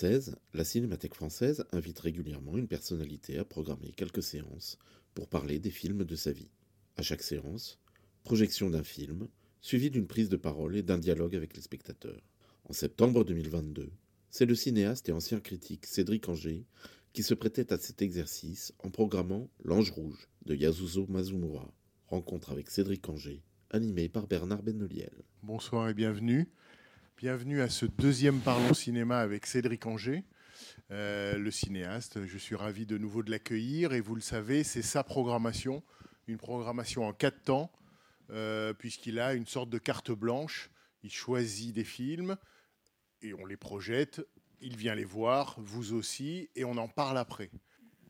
[0.00, 4.78] 2016, la Cinémathèque française invite régulièrement une personnalité à programmer quelques séances
[5.14, 6.48] pour parler des films de sa vie.
[6.96, 7.78] À chaque séance,
[8.24, 9.28] projection d'un film,
[9.60, 12.22] suivie d'une prise de parole et d'un dialogue avec les spectateurs.
[12.64, 13.90] En septembre 2022,
[14.30, 16.64] c'est le cinéaste et ancien critique Cédric Anger
[17.12, 21.74] qui se prêtait à cet exercice en programmant L'Ange Rouge de Yasuzo Mazumura.
[22.06, 25.24] Rencontre avec Cédric Anger, animé par Bernard Benoliel.
[25.42, 26.48] Bonsoir et bienvenue.
[27.20, 30.24] Bienvenue à ce deuxième Parlons Cinéma avec Cédric Anger,
[30.90, 32.24] euh, le cinéaste.
[32.24, 35.82] Je suis ravi de nouveau de l'accueillir et vous le savez, c'est sa programmation,
[36.28, 37.70] une programmation en quatre temps,
[38.30, 40.70] euh, puisqu'il a une sorte de carte blanche.
[41.02, 42.38] Il choisit des films
[43.20, 44.22] et on les projette.
[44.62, 47.50] Il vient les voir, vous aussi, et on en parle après.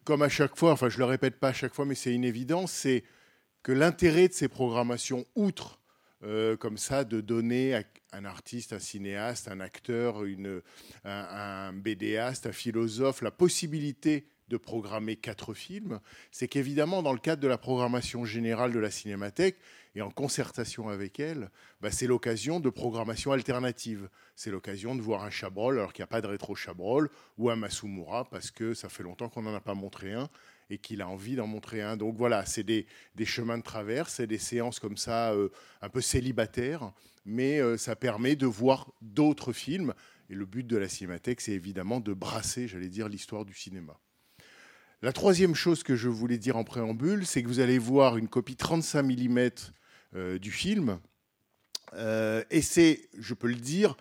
[0.05, 2.15] Comme à chaque fois, enfin je ne le répète pas à chaque fois, mais c'est
[2.15, 3.03] une évidence, c'est
[3.65, 5.80] que l'intérêt de ces programmations, outre
[6.23, 7.83] euh, comme ça, de donner à
[8.13, 10.63] un artiste, un cinéaste, un acteur, une,
[11.05, 16.01] un, un un philosophe, la possibilité de programmer quatre films,
[16.33, 19.57] c'est qu'évidemment, dans le cadre de la programmation générale de la Cinémathèque,
[19.95, 24.09] et en concertation avec elle, bah, c'est l'occasion de programmation alternative.
[24.37, 27.51] C'est l'occasion de voir un Chabrol, alors qu'il n'y a pas de rétro Chabrol, ou
[27.51, 30.29] un Masumura, parce que ça fait longtemps qu'on n'en a pas montré un,
[30.71, 31.97] et qu'il a envie d'en montrer un.
[31.97, 35.51] Donc voilà, c'est des, des chemins de traverse, c'est des séances comme ça, euh,
[35.83, 36.93] un peu célibataires,
[37.25, 39.93] mais euh, ça permet de voir d'autres films.
[40.31, 43.99] Et le but de la Cinémathèque, c'est évidemment de brasser, j'allais dire, l'histoire du cinéma.
[45.03, 48.29] La troisième chose que je voulais dire en préambule, c'est que vous allez voir une
[48.29, 49.51] copie 35 mm
[50.15, 51.01] euh, du film.
[52.51, 53.97] Et c'est, je peux le dire,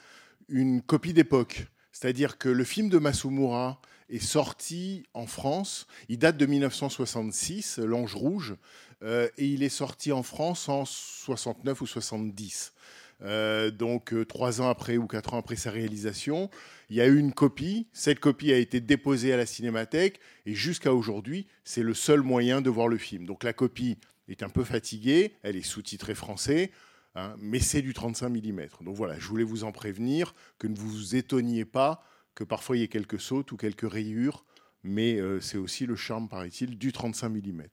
[0.47, 1.66] une copie d'époque.
[1.91, 5.88] C'est-à-dire que le film de Masumura est sorti en France.
[6.08, 8.56] Il date de 1966, L'Ange Rouge,
[9.03, 12.74] euh, et il est sorti en France en 69 ou 70.
[13.22, 16.50] Euh, donc euh, trois ans après ou quatre ans après sa réalisation,
[16.90, 17.88] il y a eu une copie.
[17.92, 22.62] Cette copie a été déposée à la Cinémathèque et jusqu'à aujourd'hui, c'est le seul moyen
[22.62, 23.26] de voir le film.
[23.26, 23.97] Donc la copie
[24.30, 26.72] est un peu fatiguée, elle est sous-titrée français,
[27.16, 28.68] hein, mais c'est du 35 mm.
[28.81, 32.03] Donc voilà, je voulais vous en prévenir, que ne vous étonniez pas
[32.39, 34.45] que parfois il y ait quelques sautes ou quelques rayures,
[34.83, 37.63] mais euh, c'est aussi le charme, paraît-il, du 35 mm.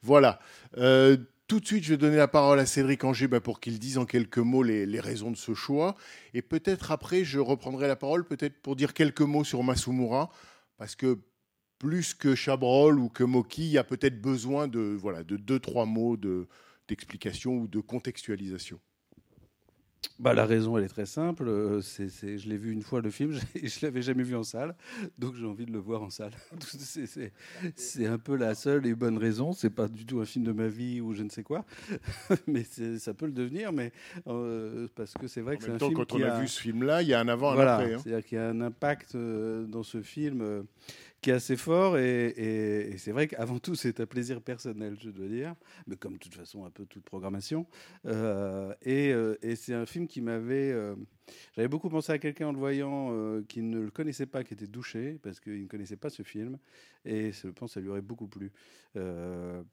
[0.00, 0.40] Voilà.
[0.78, 3.78] Euh, tout de suite, je vais donner la parole à Cédric Anger bah, pour qu'il
[3.78, 5.94] dise en quelques mots les, les raisons de ce choix.
[6.32, 10.30] Et peut-être après, je reprendrai la parole peut-être pour dire quelques mots sur Masumura,
[10.78, 11.18] parce que
[11.78, 15.60] plus que Chabrol ou que Moki, il y a peut-être besoin de, voilà, de deux,
[15.60, 16.48] trois mots de-
[16.88, 18.80] d'explication ou de contextualisation.
[20.20, 21.48] Bah, la raison, elle est très simple.
[21.48, 24.34] Euh, c'est, c'est- je l'ai vu une fois le film, je ne l'avais jamais vu
[24.36, 24.74] en salle,
[25.18, 26.32] donc j'ai envie de le voir en salle.
[26.60, 27.32] C'est, c'est-
[27.76, 29.52] c'est un peu la seule et bonne raison.
[29.52, 31.64] C'est pas du tout un film de ma vie ou je ne sais quoi,
[32.46, 32.64] mais
[32.98, 33.72] ça peut le devenir.
[33.72, 33.92] Mais
[34.26, 36.32] euh, parce que c'est vrai En que c'est un temps, film quand qui on a,
[36.34, 37.94] a vu ce film-là, il y a un avant, voilà, un après.
[37.94, 38.00] hein.
[38.02, 40.64] c'est-à-dire qu'il y a un impact euh, dans ce film
[41.20, 44.96] qui est assez fort et, et- et c'est vrai qu'avant tout c'est un plaisir personnel,
[45.02, 45.54] je dois dire,
[45.86, 47.66] mais comme de toute façon un peu toute programmation.
[48.06, 50.94] Euh, et euh, et c'est un film qui m'avait, euh,
[51.56, 54.54] j'avais beaucoup pensé à quelqu'un en le voyant euh, qui ne le connaissait pas, qui
[54.54, 56.56] était douché parce qu'il ne connaissait pas ce film
[57.04, 58.52] et je pense que ça lui aurait beaucoup plu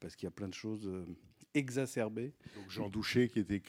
[0.00, 0.90] parce qu'il y a plein de choses
[1.54, 2.32] exacerbées.
[2.54, 3.62] Donc Jean Douché, qui, était,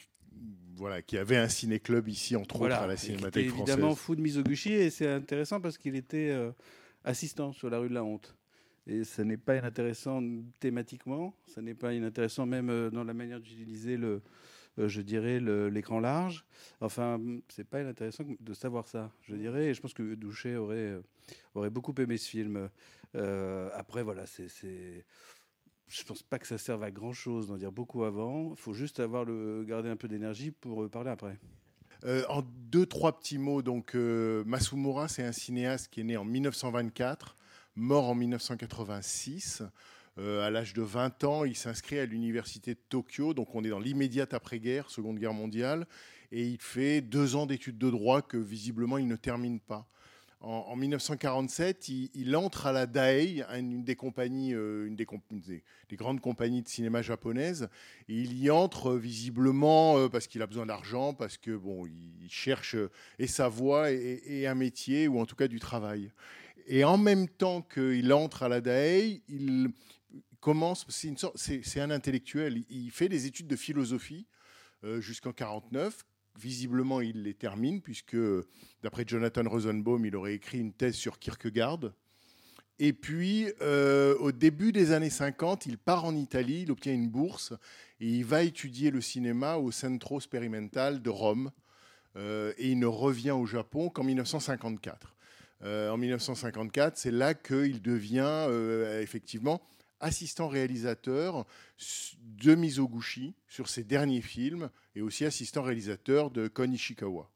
[0.76, 3.74] voilà, qui avait un ciné-club ici, entre autres, à la et qui Cinémathèque était française.
[3.74, 6.50] évidemment fou de Mizoguchi et c'est intéressant parce qu'il était euh,
[7.08, 8.36] assistant sur la rue de la Honte.
[8.86, 10.22] Et ça n'est pas inintéressant
[10.60, 14.22] thématiquement, ça n'est pas inintéressant même euh, dans la manière d'utiliser le,
[14.78, 16.44] euh, je dirais, l'écran large.
[16.80, 19.66] Enfin, c'est pas inintéressant de savoir ça, je dirais.
[19.66, 21.02] Et je pense que Douchet aurait, euh,
[21.54, 22.68] aurait beaucoup aimé ce film.
[23.14, 25.04] Euh, après, voilà, c'est.
[25.88, 28.50] Je pense pas que ça serve à grand chose d'en dire beaucoup avant.
[28.50, 31.38] Il faut juste avoir le, garder un peu d'énergie pour parler après.
[32.04, 36.16] Euh, en deux, trois petits mots, donc euh, Masumura, c'est un cinéaste qui est né
[36.16, 37.36] en 1924,
[37.74, 39.62] mort en 1986.
[40.18, 43.68] Euh, à l'âge de 20 ans, il s'inscrit à l'université de Tokyo, donc on est
[43.68, 45.86] dans l'immédiate après-guerre, Seconde Guerre mondiale,
[46.30, 49.88] et il fait deux ans d'études de droit que visiblement il ne termine pas.
[50.40, 57.02] En, en 1947, il, entre à la Dai, une, euh, des, grandes compagnies de cinéma
[57.02, 57.68] japonaises.
[58.08, 61.86] Et il y entre euh, visiblement euh, parce qu'il a besoin d'argent, parce que bon,
[61.86, 62.76] il cherche
[63.18, 66.12] et sa voie et, un métier ou en tout cas du travail.
[66.66, 69.70] Et en même temps qu'il entre à la Dai, il
[70.40, 70.86] commence.
[70.88, 72.62] C'est un intellectuel.
[72.70, 74.26] Il, fait des études de philosophie
[75.00, 76.04] jusqu'en 49.
[76.38, 78.16] Visiblement, il les termine, puisque,
[78.82, 81.92] d'après Jonathan Rosenbaum, il aurait écrit une thèse sur Kierkegaard.
[82.78, 87.08] Et puis, euh, au début des années 50, il part en Italie, il obtient une
[87.08, 87.52] bourse,
[88.00, 91.50] et il va étudier le cinéma au Centro Sperimental de Rome.
[92.16, 95.16] Euh, et il ne revient au Japon qu'en 1954.
[95.64, 98.46] Euh, en 1954, c'est là qu'il devient
[99.02, 99.60] effectivement
[100.00, 101.46] assistant réalisateur
[102.22, 107.30] de Mizoguchi sur ses derniers films et aussi assistant réalisateur de Kon Ishikawa.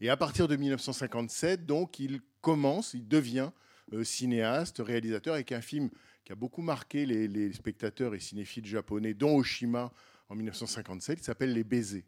[0.00, 3.50] Et à partir de 1957, donc, il commence, il devient
[3.92, 5.90] euh, cinéaste, réalisateur, avec un film
[6.24, 9.92] qui a beaucoup marqué les, les spectateurs et cinéphiles japonais, dont Oshima
[10.28, 12.04] en 1957, qui s'appelle Les Baisers.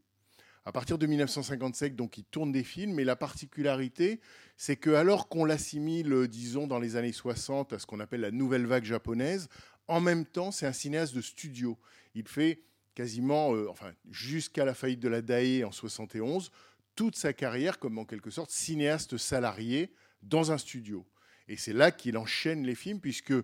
[0.65, 4.21] À partir de 1957, donc, il tourne des films, et la particularité,
[4.59, 8.21] c'est que alors qu'on l'assimile, euh, disons, dans les années 60 à ce qu'on appelle
[8.21, 9.49] la nouvelle vague japonaise,
[9.89, 11.79] en même temps, c'est un cinéaste de studio.
[12.15, 12.63] Il fait
[12.95, 16.51] quasiment, euh, enfin, jusqu'à la faillite de la DAE en 71,
[16.95, 19.93] toute sa carrière comme en quelque sorte cinéaste salarié
[20.23, 21.07] dans un studio.
[21.49, 23.35] Et c'est là qu'il enchaîne les films, puisque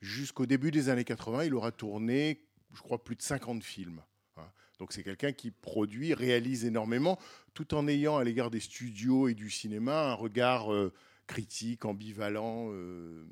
[0.00, 4.02] jusqu'au début des années 80, il aura tourné, je crois, plus de 50 films.
[4.36, 4.50] hein.
[4.78, 7.18] Donc c'est quelqu'un qui produit, réalise énormément,
[7.54, 10.92] tout en ayant à l'égard des studios et du cinéma un regard euh,
[11.26, 13.24] critique, ambivalent, euh,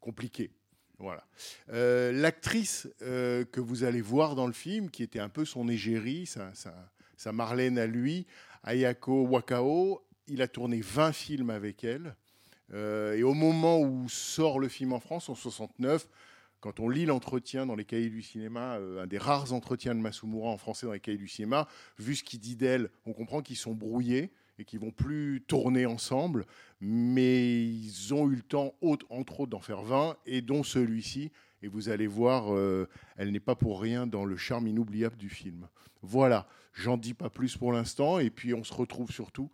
[0.00, 0.50] compliqué.
[0.98, 1.24] Voilà.
[1.72, 5.68] Euh, L'actrice euh, que vous allez voir dans le film, qui était un peu son
[5.68, 8.26] égérie, sa, sa- Marlène à lui,
[8.62, 12.14] Ayako Wakao, il a tourné 20 films avec elle.
[12.72, 16.08] Euh, et au moment où sort le film en France, en 69,
[16.60, 20.48] quand on lit l'entretien dans les cahiers du cinéma, un des rares entretiens de Masumura
[20.48, 23.56] en français dans les cahiers du cinéma, vu ce qu'il dit d'elle, on comprend qu'ils
[23.56, 26.46] sont brouillés et qu'ils vont plus tourner ensemble,
[26.80, 31.30] mais ils ont eu le temps, entre autres, d'en faire 20, et dont celui-ci.
[31.62, 35.28] Et vous allez voir, euh, elle n'est pas pour rien dans le charme inoubliable du
[35.28, 35.68] film.
[36.02, 39.50] Voilà, j'en dis pas plus pour l'instant, et puis on se retrouve surtout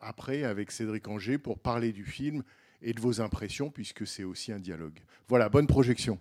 [0.00, 2.42] après avec Cédric Anger pour parler du film
[2.82, 4.98] et de vos impressions, puisque c'est aussi un dialogue.
[5.28, 6.18] Voilà, bonne projection.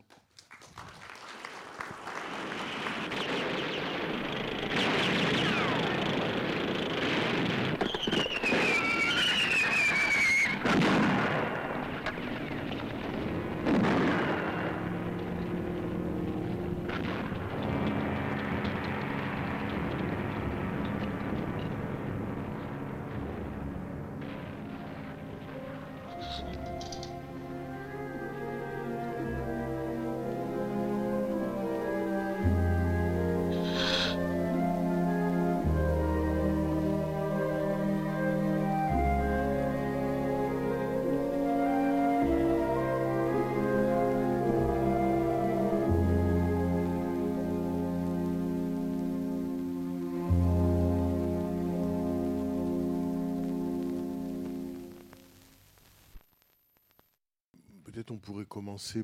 [58.12, 59.04] On pourrait commencer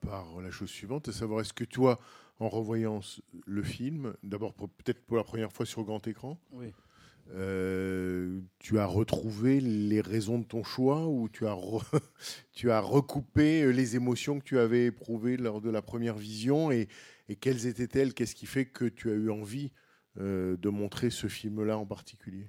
[0.00, 1.98] par la chose suivante, à savoir est-ce que toi,
[2.38, 3.00] en revoyant
[3.46, 6.72] le film, d'abord peut-être pour la première fois sur grand écran, Oui.
[7.34, 11.84] euh, tu as retrouvé les raisons de ton choix ou tu as, re-
[12.52, 16.88] tu as recoupé les émotions que tu avais éprouvées lors de la première vision et,
[17.28, 18.14] et quelles étaient-elles?
[18.14, 19.72] Qu'est-ce qui fait que tu as eu envie
[20.18, 22.48] euh, de montrer ce film-là en particulier?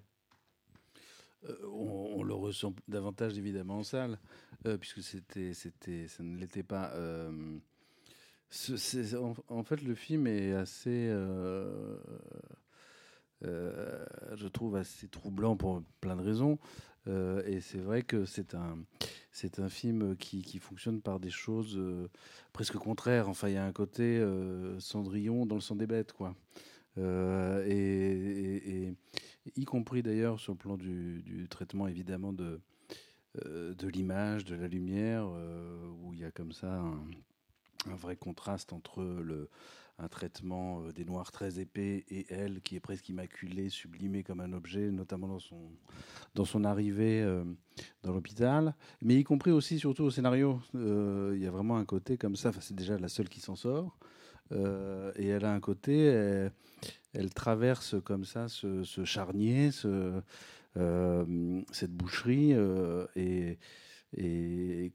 [1.63, 4.19] On, on le ressent davantage évidemment en salle,
[4.65, 6.91] euh, puisque c'était, c'était, ça ne l'était pas.
[6.95, 7.59] euh,
[9.49, 11.97] en, fait, le film est assez, euh,
[13.45, 16.57] euh, je trouve, assez troublant pour plein de raisons.
[17.07, 18.77] Euh, et c'est vrai que c'est un,
[19.31, 22.09] c'est un film qui, qui fonctionne par des choses euh,
[22.51, 23.29] presque contraires.
[23.29, 26.35] Enfin, il y a un côté euh, Cendrillon dans le sang des bêtes, quoi.
[26.97, 28.93] Euh, et,
[29.55, 32.59] y compris d'ailleurs sur le plan du, traitement évidemment de,
[33.45, 36.99] euh, de l'image, de la lumière, euh, où il y a comme ça un,
[37.89, 39.49] un vrai contraste entre le,
[39.99, 44.53] un traitement des noirs très épais et elle qui est presque immaculée, sublimée comme un
[44.53, 45.71] objet, notamment dans son,
[46.35, 47.25] dans son arrivée
[48.03, 50.61] dans l'hôpital, mais y compris aussi surtout au scénario.
[50.73, 53.97] Il y a vraiment un côté comme ça, c'est déjà la seule qui s'en sort.
[54.51, 56.49] Euh, et elle a un côté,
[57.13, 59.71] elle, traverse comme ça ce, charnier,
[60.77, 63.57] euh, cette boucherie, euh, et,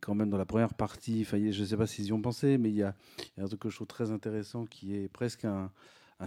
[0.01, 2.71] quand même dans la première partie, je ne sais pas s'ils y ont pensé, mais
[2.71, 2.95] il y, a,
[3.39, 5.71] un truc que je trouve très intéressant qui est presque un,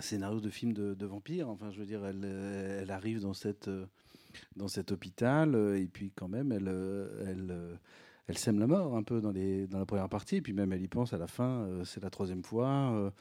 [0.02, 1.50] scénario de film de, vampire.
[1.50, 3.70] Enfin, je veux dire, elle, arrive dans cette
[4.58, 6.68] dans cet hôpital et puis quand même elle
[8.28, 10.72] elle sème la mort un peu dans les dans la première partie et puis même
[10.74, 13.12] elle y pense à la fin euh, c'est la troisième fois euh,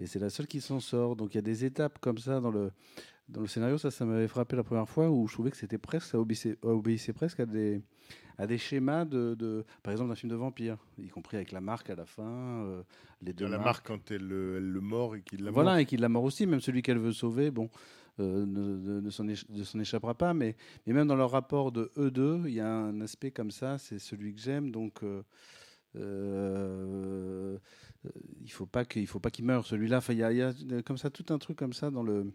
[0.00, 2.40] et c'est la seule qui s'en sort donc il y a des étapes comme ça
[2.40, 2.70] dans le
[3.28, 5.78] dans le scénario ça ça m'avait frappé la première fois où je trouvais que c'était
[5.78, 7.80] presque ça obéissait, obéissait presque à des
[8.38, 11.60] à des schémas de, de par exemple d'un film de vampire y compris avec la
[11.60, 12.22] marque à la fin
[12.64, 12.82] euh,
[13.22, 13.64] les deux la marques.
[13.64, 15.78] marque quand elle, elle le mord et qu'il la Voilà, mord.
[15.80, 17.68] et qu'il la mord aussi, même celui qu'elle veut sauver, bon, euh,
[18.18, 20.34] ne, ne- s'en échappera pas.
[20.34, 20.56] Mais,
[20.86, 23.98] même dans leur rapport de eux deux, il y a un aspect comme ça, c'est
[23.98, 24.70] celui que j'aime.
[24.70, 25.22] Donc, euh,
[25.96, 27.58] euh,
[28.42, 30.00] il faut pas qu'il faut pas qu'il meure celui-là.
[30.10, 32.32] Il y a, comme ça tout un truc comme ça dans le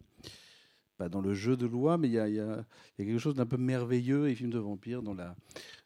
[0.98, 2.66] pas dans le jeu de loi, mais il y a
[2.98, 5.36] quelque chose d'un peu merveilleux et film de vampire dans la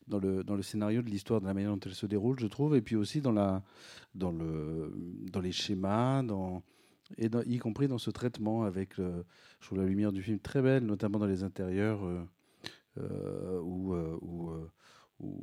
[0.08, 2.48] dans le dans le scénario de l'histoire, de la manière dont elle se déroule, je
[2.48, 3.64] trouve, et puis aussi dans la
[4.16, 4.94] dans le
[5.32, 6.64] dans les schémas, dans
[7.18, 9.00] et y compris dans ce traitement avec
[9.60, 12.24] je trouve la lumière du film très belle, notamment dans les intérieurs euh,
[13.00, 14.52] euh, où, euh, où,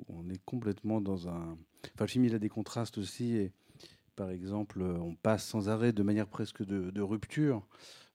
[0.09, 1.56] on est complètement dans un.
[1.94, 3.52] Enfin, le film il a des contrastes aussi et
[4.14, 7.66] par exemple, on passe sans arrêt de manière presque de, de rupture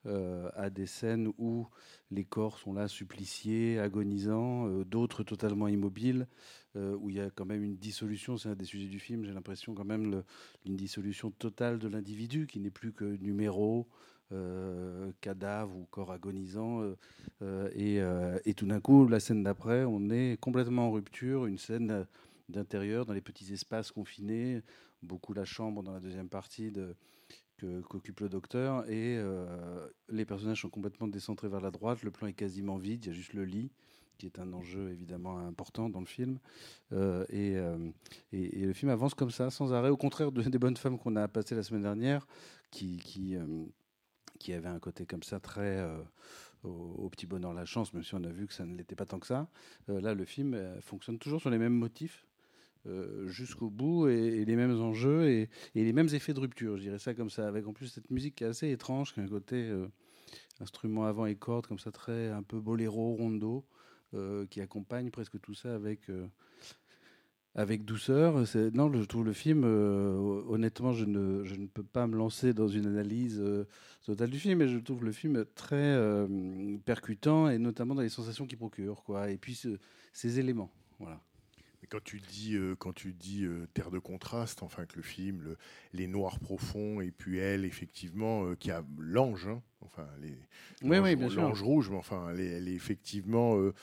[0.06, 1.68] à des scènes où
[2.10, 6.28] les corps sont là suppliciés, agonisants, d'autres totalement immobiles,
[6.76, 9.26] euh, où il y a quand même une dissolution, c'est un des sujets du film,
[9.26, 10.24] j'ai l'impression quand même le-
[10.66, 13.88] une dissolution totale de l'individu qui n'est plus que numéro,
[14.32, 16.82] euh, cadavre ou corps agonisant.
[17.42, 22.06] euh, et, tout d'un coup, la scène d'après, on est complètement en rupture, une scène
[22.50, 24.62] d'intérieur dans les petits espaces confinés,
[25.02, 26.96] beaucoup la chambre dans la deuxième partie de
[27.90, 29.22] qu'occupe le docteur et
[30.10, 33.12] les personnages sont complètement décentrés vers la droite, le plan est quasiment vide, il y
[33.12, 33.72] a juste le lit
[34.20, 36.38] qui est un enjeu évidemment important dans le film.
[36.92, 37.90] Euh, et, euh,
[38.32, 41.00] et, et le film avance comme ça sans arrêt au contraire de, des bonnes femmes
[41.00, 42.28] qu'on a passées la semaine dernière
[42.70, 43.66] qui qui, euh,
[44.38, 45.84] qui avaient un côté comme ça très
[46.64, 48.96] au, au petit bonheur la chance même si on a vu que ça ne l'était
[48.96, 49.48] pas tant que ça.
[49.88, 52.28] Là le film fonctionne toujours sur les mêmes motifs
[53.28, 57.00] jusqu'au bout et, les mêmes enjeux et, et les mêmes effets de rupture, je dirais
[57.00, 59.28] ça comme ça, avec en plus cette musique qui est assez étrange, qui a un
[59.28, 59.72] côté
[60.60, 63.66] instrument avant et cordes comme ça, très un peu boléro, rondo,
[64.50, 66.26] qui accompagne presque tout ça avec, euh,
[67.56, 68.36] avec douceur.
[68.74, 72.54] Non, je trouve le film, euh, honnêtement, je ne, je ne peux pas me lancer
[72.54, 73.66] dans une analyse euh,
[74.06, 78.10] totale du film, mais je trouve le film très euh, percutant et notamment dans les
[78.10, 79.80] sensations qu'il procure, quoi, et puis ce-
[80.14, 80.72] ces éléments.
[81.90, 85.42] Quand tu dis, euh, quand tu dis euh, terre de contraste, enfin que le film,
[85.42, 85.58] le-
[85.94, 90.38] les noirs profonds, et puis elle, effectivement, euh, qui a l'ange, hein, enfin les
[90.84, 91.42] Oui, oui, bien sûr.
[91.42, 93.74] l'ange rouge, mais enfin elle est, elle est effectivement euh,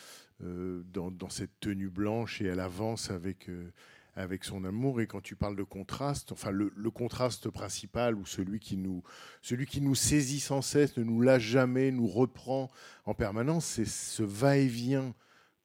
[0.42, 3.70] euh, dans, dans cette tenue blanche et elle avance avec euh,
[4.14, 5.00] avec son amour.
[5.02, 9.02] Et quand tu parles de contraste, enfin le, le contraste principal ou celui qui nous
[9.42, 12.70] celui qui nous saisit sans cesse, ne nous lâche jamais, nous reprend
[13.04, 15.14] en permanence, c'est ce va-et-vient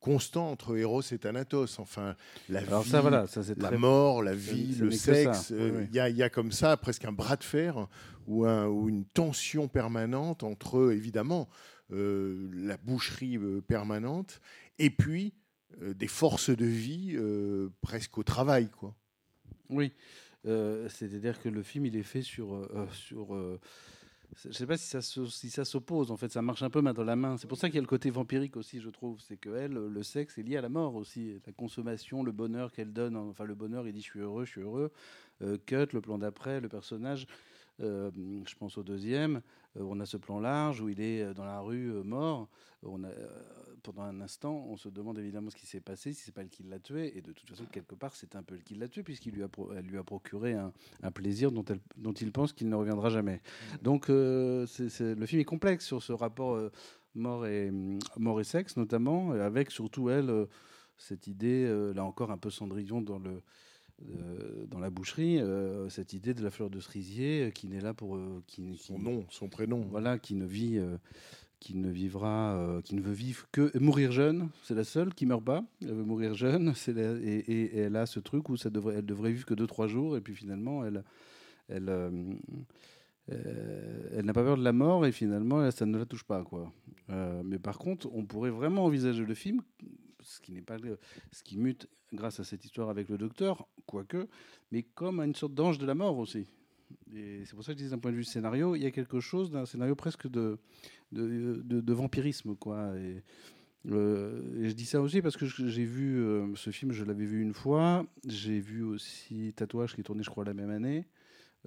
[0.01, 1.79] constant entre Eros et Thanatos.
[1.79, 2.15] Enfin,
[2.49, 5.51] la Alors vie, ça, voilà, ça c'est la très mort, la vie, le sexe.
[5.51, 5.87] Euh, Il oui.
[5.93, 7.87] y, a, il y a comme ça presque un bras de fer
[8.27, 11.47] ou, un- ou une tension permanente entre, évidemment,
[11.91, 14.41] euh, la boucherie euh, permanente
[14.79, 15.33] et puis
[15.81, 18.69] euh, des forces de vie euh, presque au travail.
[18.69, 18.93] Quoi.
[19.69, 19.93] Oui,
[20.43, 23.37] c'est-à-dire que le film il est fait sur sur.
[24.37, 26.11] Je ne sais pas si ça s'oppose.
[26.11, 27.37] En fait, ça marche un peu main dans la main.
[27.37, 29.19] C'est pour ça qu'il y a le côté vampirique aussi, je trouve.
[29.19, 32.71] C'est que elle, le sexe est lié à la mort aussi, la consommation, le bonheur
[32.71, 33.15] qu'elle donne.
[33.17, 34.91] Enfin, le bonheur, il dit je suis heureux, je suis heureux.
[35.41, 37.27] Euh, cut, le plan d'après, le personnage.
[37.81, 38.11] Euh,
[38.47, 39.41] je pense au deuxième.
[39.77, 42.47] euh, on a ce plan large où il est euh, dans la rue euh, mort.
[42.83, 43.09] On a,
[43.83, 46.49] pendant un instant, on se demande évidemment ce qui s'est passé, si c'est pas elle
[46.49, 47.15] qui l'a tué.
[47.17, 49.43] Et de toute façon, quelque part, c'est un peu elle qui l'a tué, puisqu'il lui
[49.43, 49.47] a,
[49.81, 50.71] lui procuré un,
[51.03, 53.39] un plaisir dont, elle, dont il pense qu'il ne reviendra jamais.
[53.83, 56.59] Donc, c'est- c'est- le film est complexe sur ce rapport
[57.13, 60.47] mort, et, hum, mort et sexe, notamment, avec surtout elle,
[60.97, 63.41] cette idée, là encore un peu Cendrillon dans le.
[64.09, 67.81] Euh, dans la boucherie, euh, cette idée de la fleur de cerisier euh, qui n'est
[67.81, 68.17] là pour
[68.47, 69.81] qui, Son qui- nom, son prénom.
[69.89, 70.79] voilà, qui ne vit,
[71.59, 74.49] qui ne vivra, qui ne veut vivre que mourir jeune.
[74.63, 75.63] C'est la seule qui meurt pas.
[75.81, 76.73] Elle veut mourir jeune.
[76.75, 79.53] C'est et, et- et elle a ce truc où ça devrait, elle devrait vivre que
[79.53, 80.17] deux trois jours.
[80.17, 81.03] Et puis finalement, elle,
[81.69, 82.11] elle, euh,
[84.13, 86.71] elle n'a pas peur de la mort et finalement, ça ne la touche pas, quoi.
[87.09, 89.61] Euh, mais par contre, on pourrait vraiment envisager le film,
[90.23, 90.99] ce qui n'est pas le-
[91.31, 94.27] ce qui mute grâce à cette histoire avec le docteur, quoique,
[94.71, 96.45] mais comme une sorte d'ange de la mort aussi.
[97.15, 98.91] Et c'est pour ça que je dis d'un point de vue scénario, il y a
[98.91, 100.57] quelque chose d'un scénario presque de,
[101.13, 102.55] de, de- de vampirisme.
[102.55, 102.93] Quoi.
[102.97, 103.23] Et,
[103.89, 107.25] euh, et je dis ça aussi parce que j'ai vu euh, ce film, je l'avais
[107.25, 108.05] vu une fois.
[108.27, 111.05] J'ai vu aussi Tatouage qui est tourné, je crois, la même année.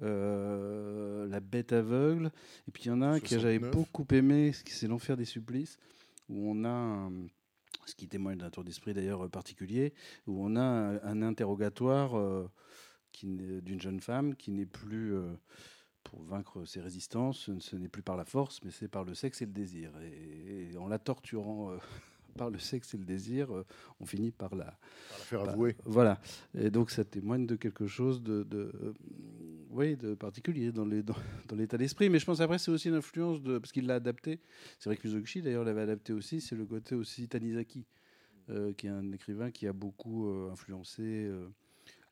[0.03, 2.31] Euh, la bête aveugle.
[2.67, 3.71] Et puis il y en a un que j'avais 69.
[3.71, 5.77] beaucoup aimé, c'est L'Enfer des supplices,
[6.29, 7.11] où on a, un-
[7.85, 9.93] ce qui témoigne d'un tour d'esprit d'ailleurs particulier,
[10.27, 12.47] où on a un, un interrogatoire euh,
[13.23, 15.33] n'est- d'une jeune femme qui n'est plus, euh,
[16.03, 19.41] pour vaincre ses résistances, ce, n'est plus par la force, mais c'est par le sexe
[19.41, 19.91] et le désir.
[20.01, 21.77] Et, et en la torturant euh,
[22.37, 23.65] par le sexe et le désir, euh,
[23.99, 25.75] on finit par la, Par la faire avouer.
[25.85, 26.19] Voilà.
[26.53, 28.93] Et donc ça témoigne de quelque chose de, de, euh,
[29.75, 31.15] oui, de particulier dans les- dans-
[31.49, 32.09] dans l'état d'esprit.
[32.09, 34.39] Mais je pense après c'est aussi l'influence de parce qu'il l'a adapté.
[34.79, 36.39] C'est vrai que Mizoguchi d'ailleurs l'avait adapté aussi.
[36.39, 37.85] C'est le côté aussi Tanizaki,
[38.49, 41.49] euh, qui est un écrivain qui a beaucoup euh, influencé euh,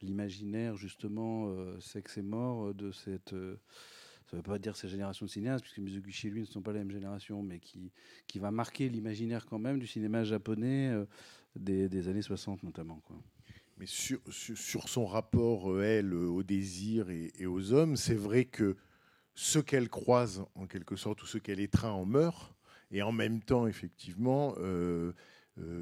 [0.02, 3.30] l'imaginaire justement sexe et mort de cette.
[3.30, 3.36] ça
[4.34, 6.74] ne veut pas dire ces générations de cinéastes, puisque Mizoguchi et lui ne sont pas
[6.74, 7.90] la même génération, mais qui,
[8.40, 10.94] va marquer l'imaginaire quand même du cinéma japonais
[11.56, 13.02] des, années 60 notamment.
[13.78, 18.76] Mais sur, son rapport, euh, elle, euh, au désir et, aux hommes, c'est vrai que
[19.34, 22.54] ce qu'elle croise, en quelque sorte, ou ce qu'elle étreint en meurt,
[22.92, 25.12] et en même temps, effectivement, euh,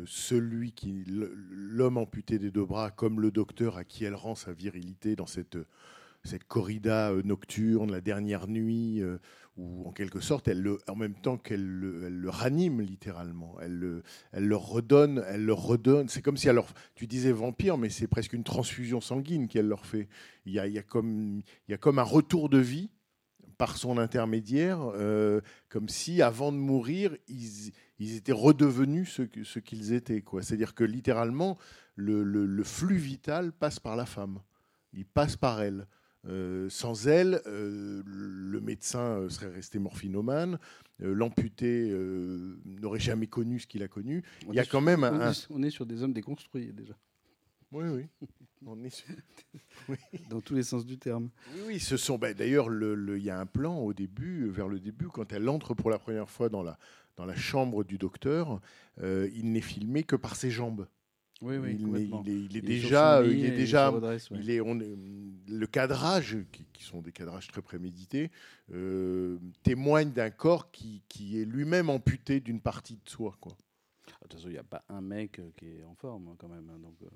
[0.06, 4.54] celui qui, l'homme amputé des deux bras, comme le docteur à qui elle rend sa
[4.54, 5.58] virilité dans cette,
[6.48, 9.02] corrida nocturne, la dernière nuit,
[9.62, 13.56] où en quelque sorte, elle le, en même temps qu'elle le, elle le ranime littéralement,
[13.62, 16.10] elle le, elle leur redonne, elle leur redonne.
[16.10, 19.86] C'est comme si leur, tu disais vampire, mais c'est presque une transfusion sanguine qu'elle leur
[19.86, 20.08] fait.
[20.46, 22.89] Il y a, y a comme, y a comme un retour de vie
[23.58, 25.39] par son intermédiaire, euh,
[25.70, 30.24] comme si avant de mourir, ils, ils étaient redevenus ce, qu'ils étaient.
[30.41, 31.60] C'est-à-dire que littéralement,
[31.96, 34.39] le, le- le flux vital passe par la femme.
[34.94, 35.86] Il passe par elle.
[36.28, 40.60] Euh, sans elle, euh, le médecin euh, serait resté morphinomane,
[41.01, 41.92] euh, l'amputé
[42.66, 44.24] n'aurait jamais connu ce qu'il a connu.
[44.48, 46.04] On Il y a est quand sur- même on un- est- On est sur des
[46.04, 46.94] hommes déconstruits déjà,
[47.72, 48.06] Oui, oui.
[48.68, 49.04] On est
[50.30, 51.32] dans tous les sens du terme.
[51.56, 52.20] Oui, oui, ce sont.
[52.20, 55.34] ben, D'ailleurs, le- le- il y a un plan au début, vers le début, quand
[55.34, 56.78] elle entre pour la première fois dans la,
[57.16, 58.62] dans la chambre du docteur,
[59.01, 60.86] il n'est filmé que par ses jambes.
[61.42, 64.18] Oui, oui, il, est, il est Il est sur déjà, il est déjà, ouais.
[64.32, 64.96] il est, on est-
[65.50, 68.30] le cadrage, qui, qui sont des cadrages très prémédités,
[68.72, 73.36] euh, témoigne d'un corps qui, qui est lui-même amputé d'une partie de soi.
[73.42, 73.54] Quoi.
[74.08, 76.36] De toute façon, il n'y a pas un mec euh, qui est en forme hein,
[76.38, 76.70] quand même.
[76.70, 77.08] hein, donc, euh,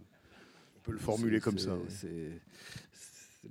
[0.78, 1.78] On peut le formuler comme ça.
[1.90, 2.42] c'est-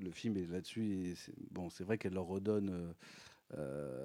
[0.03, 1.15] le film est là-dessus.
[1.53, 2.69] Bon, c'est vrai qu'elle leur redonne.
[2.71, 2.93] euh,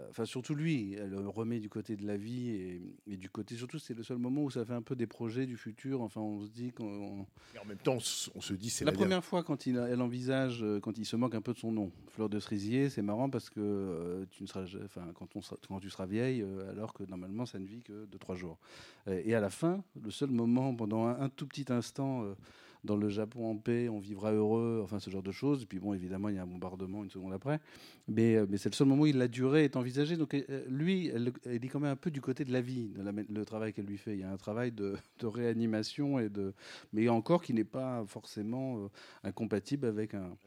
[0.10, 3.56] Enfin, surtout lui, elle le remet du côté de la vie et, et du côté.
[3.56, 6.02] Surtout, c'est le seul moment où ça fait un peu des projets du futur.
[6.02, 7.25] Enfin, on se dit qu'on.
[7.60, 7.99] En même temps, on
[8.41, 11.15] se dit, c'est La la, première fois, quand il, elle envisage, euh, quand il se
[11.15, 14.43] moque un peu de son nom, Fleur de Cerisier, c'est marrant parce que euh, tu
[14.43, 17.58] ne seras, enfin, quand, on sera- quand tu seras vieille, euh, alors que normalement ça
[17.60, 18.60] ne vit que de trois jours.
[19.08, 22.36] Euh, et à la fin, le seul moment, pendant un, un tout petit instant, euh,
[22.83, 25.63] dans le Japon en paix, on vivra heureux, enfin ce genre de choses.
[25.63, 27.59] Et puis bon, évidemment, il y a un bombardement une seconde après.
[28.07, 30.15] Mais, euh, c'est le seul moment où la durée est envisagée.
[30.15, 32.91] Donc euh, lui, elle, est quand même un peu du côté de la vie,
[33.29, 34.13] le travail qu'elle lui fait.
[34.13, 36.53] Il y a un travail de, de réanimation, et de,
[36.93, 38.87] mais encore qui n'est pas forcément euh,
[39.23, 40.37] incompatible avec un,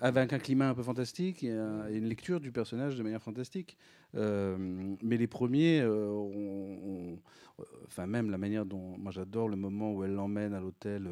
[0.00, 3.22] avec un climat un peu fantastique et, un- et une lecture du personnage de manière
[3.22, 3.76] fantastique.
[4.14, 5.84] Mais les premiers,
[7.86, 11.06] enfin même la manière dont, moi j'adore le moment où elle l'emmène à l'hôtel.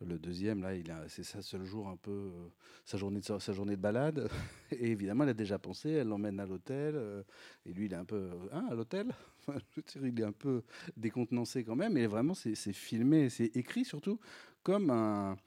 [0.00, 0.70] Le deuxième, là,
[1.08, 2.48] c'est sa seul jour un peu, euh,
[2.84, 4.28] sa journée de balade.
[4.70, 6.94] Et évidemment, elle a déjà pensé, elle l'emmène à l'hôtel.
[6.96, 7.22] euh,
[7.66, 9.12] et lui, il est un peu, euh, hein, à l'hôtel?
[10.02, 10.62] Il est un peu
[10.94, 11.96] décontenancé quand même.
[11.96, 14.20] Et vraiment, c'est filmé, c'est écrit surtout
[14.62, 15.38] comme un,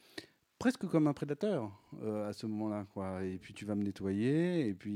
[0.61, 1.71] presque comme un prédateur
[2.03, 3.23] euh, à ce moment-là, quoi.
[3.23, 4.67] Et puis tu vas me nettoyer.
[4.67, 4.91] Et puis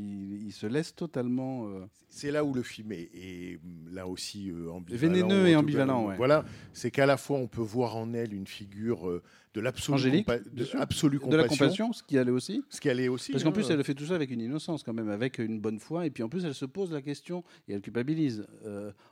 [0.45, 1.67] il se laisse totalement.
[1.67, 3.60] euh, C'est là où le film est, est,
[3.91, 5.01] là aussi euh, ambivalent.
[5.01, 6.17] Vénéneux et cas, ambivalent, ouais.
[6.17, 9.21] Voilà, c'est qu'à la fois on peut voir en elle une figure
[9.56, 12.63] de l'absolu Angélique, compa- bien de la compassion, compassion, ce qui allait aussi.
[12.69, 13.32] ce qu'elle est aussi.
[13.32, 13.54] Parce qu'en hein.
[13.54, 16.06] plus, elle fait tout ça avec une innocence, quand même, avec une bonne foi.
[16.06, 18.45] Et puis en plus, elle se pose la question et elle culpabilise.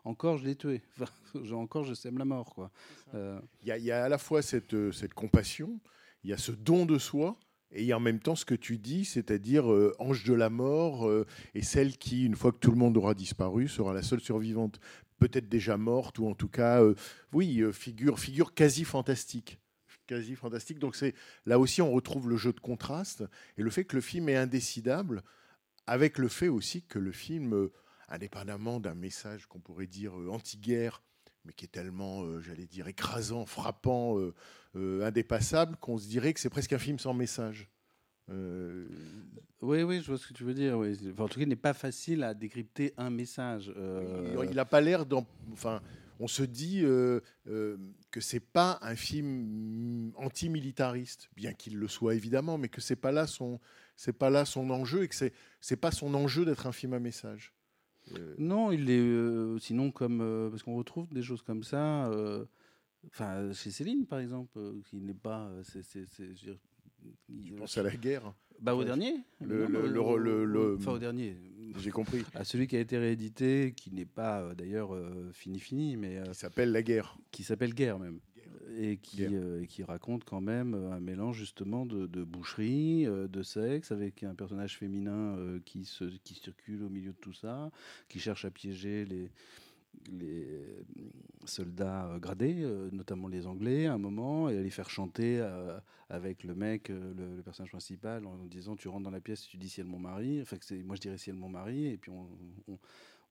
[0.04, 0.82] Encore, je l'ai tué.
[1.36, 2.70] Enfin, encore, je sème la mort, quoi.
[3.16, 5.80] Il y, y a à la fois cette, cette compassion,
[6.24, 7.38] il y a ce don de soi,
[7.74, 11.26] et en même temps ce que tu dis, c'est-à-dire euh, ange de la mort, euh,
[11.54, 14.80] et celle qui, une fois que tout le monde aura disparu, sera la seule survivante,
[15.20, 16.96] peut-être déjà morte, ou en tout cas, euh,
[17.32, 19.60] oui, figure, figure quasi fantastique.
[20.06, 20.80] Quasi fantastique.
[20.80, 23.24] Donc c'est là aussi, on retrouve le jeu de contraste
[23.58, 25.24] et le fait que le film est indécidable,
[25.88, 27.70] avec le fait aussi que le film,
[28.10, 31.02] indépendamment d'un message qu'on pourrait dire anti-guerre,
[31.46, 34.34] mais qui est tellement, euh, j'allais dire, écrasant, frappant, euh,
[34.76, 37.70] euh, indépassable, qu'on se dirait que c'est presque un film sans message.
[38.30, 40.78] Oui, oui, je vois ce que tu veux dire.
[40.78, 40.98] Oui.
[41.12, 43.72] Enfin, en tout cas, il n'est pas facile à décrypter un message.
[43.76, 45.28] Il n'a pas l'air d'en.
[45.52, 45.82] Enfin,
[46.20, 52.58] on se dit euh, que c'est pas un film antimilitariste, bien qu'il le soit évidemment,
[52.58, 53.60] mais que c'est pas là son,
[53.96, 56.94] c'est pas là son enjeu et que c'est, c'est pas son enjeu d'être un film
[56.94, 57.54] à message.
[58.18, 62.12] Euh, Non, il est euh, sinon comme euh, parce qu'on retrouve des choses comme ça.
[63.08, 65.52] Enfin, chez Céline, par exemple, qui n'est pas.
[65.74, 65.80] je
[66.24, 66.58] veux dire,
[67.30, 68.34] il- je pense à la guerre.
[68.62, 69.16] Bah, au dernier.
[69.42, 71.36] Le- le- le- le- Enfin, au dernier.
[71.80, 72.24] J'ai compris.
[72.34, 76.34] À celui qui a été réédité, qui n'est pas d'ailleurs euh, fini fini, mais Il
[76.36, 77.18] s'appelle la guerre.
[77.32, 78.20] qui s'appelle Guerre même,
[78.78, 83.06] et qui, euh, et qui raconte quand même euh, un mélange justement de, de boucherie,
[83.08, 87.18] euh, de sexe, avec un personnage féminin euh, qui, se, qui circule au milieu de
[87.18, 87.72] tout ça,
[88.10, 89.32] qui cherche à piéger les,
[90.12, 90.48] les
[91.46, 95.46] soldats gradés, notamment les Anglais, à un moment, et à les faire chanter
[96.10, 99.58] avec le mec, le, le personnage principal, en disant tu rentres dans la pièce, tu
[99.58, 102.28] dis ciel mon mari, enfin moi je dirais ciel mon mari, et puis on,
[102.68, 102.80] on-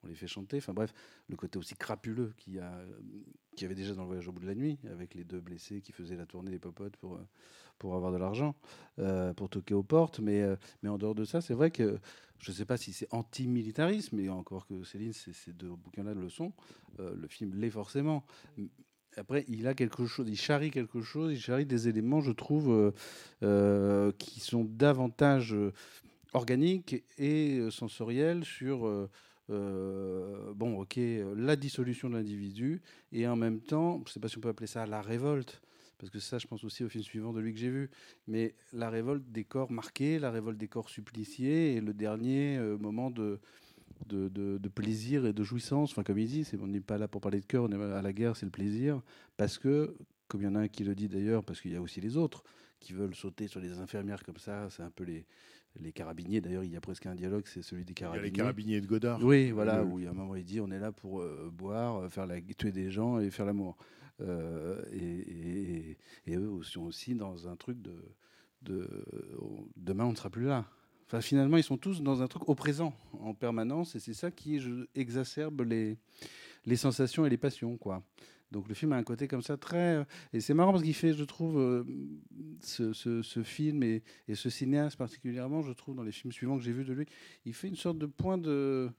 [0.03, 0.57] on les fait chanter.
[0.57, 0.93] Enfin bref,
[1.29, 4.55] le côté aussi crapuleux qu'il y avait déjà dans le voyage au bout de la
[4.55, 8.55] nuit, avec les deux blessés qui faisaient la tournée des popotes pour, avoir de l'argent,
[8.99, 10.19] euh, pour toquer aux portes.
[10.19, 11.99] Mais, euh, mais en dehors de ça, c'est vrai que
[12.39, 16.29] je ne sais pas si c'est anti-militarisme, mais encore que Céline, ces deux bouquins-là le
[16.29, 16.53] sont,
[16.99, 18.25] euh, le film l'est forcément.
[19.15, 22.93] Après, il a quelque chose, il charrie quelque chose, il charrie des éléments, je trouve,
[24.17, 25.55] qui sont davantage
[26.33, 29.07] organiques et sensoriels sur,
[29.49, 30.99] euh, bon, ok,
[31.35, 34.49] la dissolution de l'individu et en même temps, je ne sais pas si on peut
[34.49, 35.61] appeler ça la révolte,
[35.97, 37.89] parce que ça, je pense aussi au film suivant de lui que j'ai vu,
[38.27, 42.77] mais la révolte des corps marqués, la révolte des corps suppliciés et le dernier euh,
[42.77, 43.39] moment de,
[44.73, 45.91] plaisir et de jouissance.
[45.91, 48.01] Enfin, comme il dit, on n'est pas là pour parler de cœur, on est à
[48.01, 49.01] la guerre, c'est le plaisir,
[49.37, 49.95] parce que,
[50.27, 52.01] comme il y en a un qui le dit d'ailleurs, parce qu'il y a aussi
[52.01, 52.43] les autres
[52.79, 55.25] qui veulent sauter sur les infirmières comme ça, c'est un peu les,
[55.79, 56.41] les carabiniers.
[56.41, 58.25] D'ailleurs, il y a presque un dialogue, c'est celui des Il y a carabiniers.
[58.29, 59.23] les carabiniers de Godard.
[59.23, 61.49] Oui, voilà, où il y a un moment, il dit on est là pour euh,
[61.51, 63.77] boire, euh, faire la, tuer des gens et faire l'amour.
[64.21, 67.95] Euh, et, et- et eux sont aussi dans un truc de,
[68.61, 68.87] de
[69.75, 70.65] demain on ne sera plus là.
[71.07, 74.31] Enfin, finalement, ils sont tous dans un truc au présent, en permanence, et c'est ça
[74.31, 75.97] qui je, exacerbe les,
[76.65, 78.03] les sensations et les passions, quoi.
[78.53, 80.05] Donc le film a un côté comme ça très...
[80.31, 81.83] Et c'est marrant parce qu'il fait, je trouve, euh,
[82.61, 86.63] ce, ce- film et, et ce cinéaste particulièrement, je trouve, dans les films suivants que
[86.63, 87.05] j'ai vus de lui,
[87.45, 88.89] il fait une sorte de point de,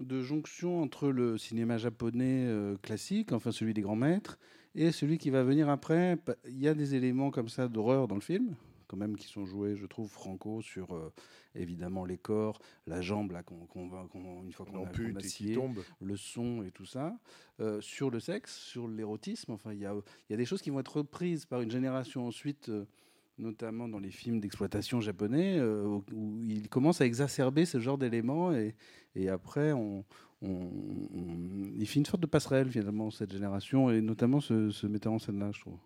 [0.00, 4.38] de jonction entre le cinéma japonais euh, classique, enfin celui des grands maîtres,
[4.74, 6.16] et celui qui va venir après.
[6.16, 8.54] Pa- Il y a des éléments comme ça d'horreur dans le film,
[8.86, 11.12] quand même, qui sont joués, je trouve, franco sur euh,
[11.54, 15.16] évidemment les corps, la jambe, là, qu'on, va, qu'on- une fois qu'on On a, ampute
[15.16, 15.80] a scié, tombe.
[16.00, 17.18] le son et tout ça,
[17.60, 19.52] euh, sur le sexe, sur l'érotisme.
[19.52, 19.94] Enfin, il y a,
[20.30, 22.84] y a des choses qui vont être reprises par une génération ensuite, euh,
[23.38, 27.98] notamment dans les films d'exploitation japonais, euh, où, où il commence à exacerber ce genre
[27.98, 28.74] d'éléments et,
[29.14, 30.04] et après, on,
[30.42, 34.86] on- on- il fait une sorte de passerelle finalement, cette génération, et notamment ce, ce
[34.86, 35.78] metteur en scène-là, je trouve.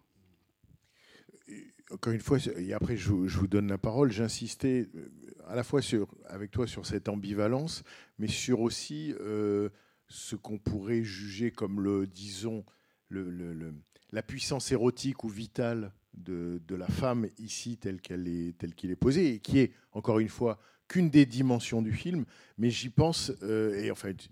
[1.92, 5.11] Encore une fois, et après je, vous- donne la parole, j'insistais euh,
[5.48, 5.81] à la fois
[6.26, 7.83] avec toi sur cette ambivalence,
[8.18, 9.70] mais sur aussi euh,
[10.07, 12.64] ce qu'on pourrait juger comme le, disons,
[13.11, 18.96] la puissance érotique ou vitale de, la femme ici telle qu'elle est, telle qu'il est
[18.96, 22.24] posé, et qui est encore une fois qu'une des dimensions du film.
[22.57, 24.29] Mais j'y pense, euh, et en fait,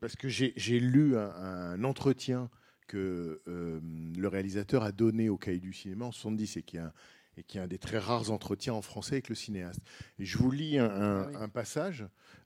[0.00, 2.48] parce que j'ai lu un entretien
[2.88, 3.78] que euh,
[4.16, 6.92] le réalisateur a donné au Cahier du cinéma en 70 et qui est un,
[7.36, 9.78] et qui est un des très rares entretiens en français avec le cinéaste.
[10.18, 11.36] Et je vous lis un, un- Ah oui.
[11.36, 12.04] un passage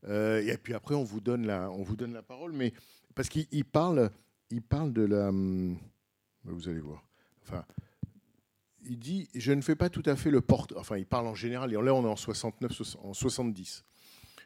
[0.09, 2.75] euh, et puis après on vous donne la, on vous donne la parole, mais
[3.15, 4.11] parce qu'il il parle,
[4.51, 5.79] il parle de la, hum,
[6.45, 7.03] vous allez voir.
[7.45, 7.65] Enfin,
[8.85, 10.79] il dit, je ne fais pas tout à fait le portrait.
[10.79, 11.71] Enfin, il parle en général.
[11.73, 13.85] Et là, on est en 69, soix- en 70.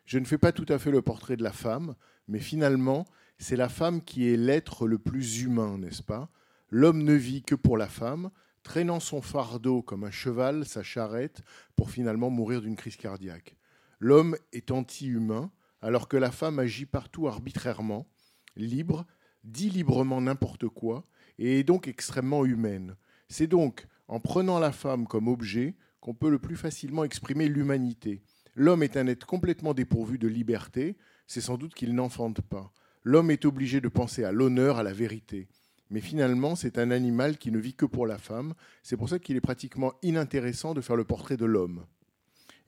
[0.04, 1.94] Je ne fais pas tout à fait le portrait de la femme,
[2.28, 3.06] mais finalement,
[3.38, 6.30] c'est la femme qui est l'être le plus humain, n'est-ce pas?
[6.70, 8.30] L'homme ne vit que pour la femme,
[8.62, 11.42] traînant son fardeau comme un cheval, sa charrette,
[11.76, 13.56] pour finalement mourir d'une crise cardiaque.
[14.00, 18.08] L'homme est anti-humain, alors que la femme agit partout arbitrairement,
[18.56, 19.06] libre,
[19.44, 21.06] dit librement n'importe quoi,
[21.38, 22.96] et est donc extrêmement humaine.
[23.28, 28.22] C'est donc en prenant la femme comme objet qu'on peut le plus facilement exprimer l'humanité.
[28.54, 30.96] L'homme est un être complètement dépourvu de liberté,
[31.26, 32.72] c'est sans doute qu'il n'enfante pas.
[33.06, 35.46] L'homme est obligé de penser à l'honneur, à la vérité.
[35.90, 38.52] Mais finalement, c'est un animal qui ne vit que pour la femme.
[38.82, 41.86] C'est pour ça qu'il est pratiquement inintéressant de faire le portrait de l'homme.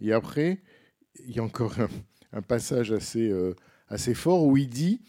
[0.00, 0.62] Et après,
[1.26, 1.74] il y a encore
[2.32, 3.56] un, passage assez, euh,
[3.88, 5.00] assez fort où il dit,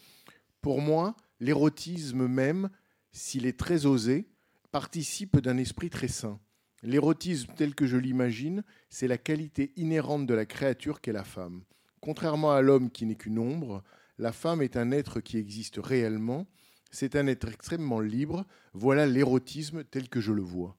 [0.62, 2.72] pour moi, l'érotisme même,
[3.12, 4.28] s'il est très osé,
[4.72, 6.40] participe d'un esprit très sain.
[6.82, 11.62] L'érotisme tel que je l'imagine, c'est la qualité inhérente de la créature qu'est la femme.
[12.02, 13.84] Contrairement à l'homme qui n'est qu'une ombre,
[14.20, 16.46] la femme est un être qui existe réellement,
[16.92, 20.78] c'est un être extrêmement libre, voilà l'érotisme tel que je le vois.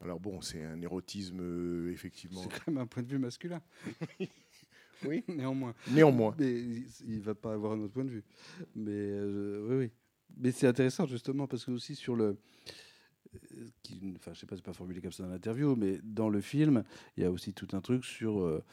[0.00, 2.40] Alors bon, c'est un érotisme euh, effectivement.
[2.42, 3.60] C'est quand même un point de vue masculin.
[5.06, 5.22] Oui.
[5.28, 5.74] Néanmoins.
[5.90, 6.34] Néanmoins.
[6.38, 8.24] Mais il ne va pas avoir un autre point de vue.
[8.74, 9.90] Mais euh, oui, oui.
[10.38, 12.38] Mais c'est intéressant justement parce que aussi sur le.
[13.34, 16.30] euh, qui- Enfin, je sais pas, c'est pas formulé comme ça dans l'interview, mais dans
[16.30, 16.84] le film,
[17.18, 18.64] il y a aussi tout un truc sur euh,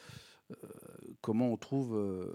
[1.22, 1.96] comment on trouve.
[1.96, 2.26] euh,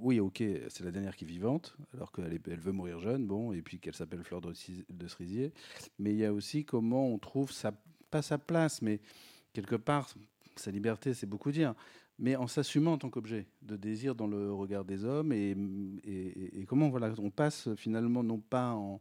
[0.00, 3.52] oui, ok, c'est la dernière qui est vivante, alors qu'elle elle veut mourir jeune, bon,
[3.52, 4.52] et puis qu'elle s'appelle Fleur de,
[4.90, 5.52] de Cerisier.
[5.98, 7.52] Mais il y a aussi comment on trouve
[8.10, 9.00] pas sa place, mais
[9.52, 10.08] quelque part
[10.56, 11.74] sa liberté, c'est beaucoup dire
[12.22, 15.56] mais en s'assumant en tant qu'objet de désir dans le regard des hommes et,
[16.04, 19.00] et- comment voilà on passe finalement non pas en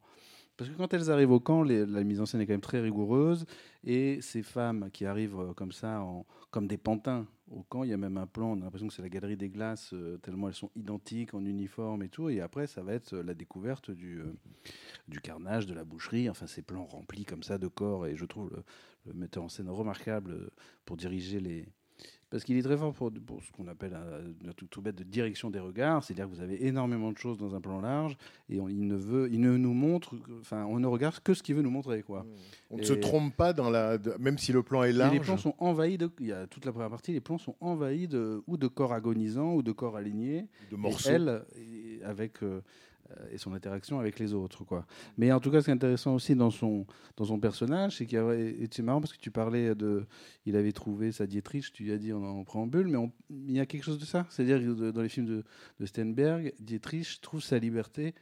[0.57, 2.81] parce que quand elles arrivent au camp, la mise en scène est quand même très
[2.81, 3.45] rigoureuse
[3.85, 7.89] et ces femmes qui arrivent euh, comme ça en, comme des pantins au camp, il
[7.89, 10.17] y a même un plan, on a l'impression que c'est la galerie des glaces euh,
[10.17, 13.33] tellement elles sont identiques en uniforme et tout et après ça va être euh, la
[13.33, 14.33] découverte du euh,
[15.07, 18.25] du carnage, de la boucherie, enfin ces plans remplis comme ça de corps et je
[18.25, 18.51] trouve
[19.05, 20.51] le, metteur en scène remarquable
[20.85, 21.67] pour diriger les
[22.29, 25.03] parce qu'il est très fort pour, pour ce qu'on appelle un, tout, tout bête de
[25.03, 28.17] direction des regards, c'est-à-dire que vous avez énormément de choses dans un plan large
[28.49, 31.41] et on- il ne veut, il ne nous montre, enfin, on ne regarde que ce
[31.41, 32.25] qu'il veut nous montrer, quoi.
[32.69, 33.97] On ne se trompe pas dans la.
[33.97, 35.13] de- Même si le plan est large.
[35.13, 37.55] les plans sont envahis de, il y a toute la première partie, les plans sont
[37.61, 40.45] envahis de ou de corps agonisants ou de corps alignés.
[40.69, 41.09] de Et morceaux.
[41.09, 42.61] elle, et avec euh, euh,
[43.31, 44.85] et son interaction avec les autres, quoi.
[45.17, 46.85] Mais en tout cas, ce qui est intéressant aussi dans son
[47.17, 48.21] dans son personnage, c'est qu'il y
[48.63, 50.05] et c'est marrant parce que tu parlais de,
[50.45, 53.83] il avait trouvé sa Dietrich, tu as dit en, préambule, mais il y a quelque
[53.83, 55.43] chose de ça, c'est-à-dire que dans les films de,
[55.79, 58.13] de Steinberg, Dietrich trouve sa liberté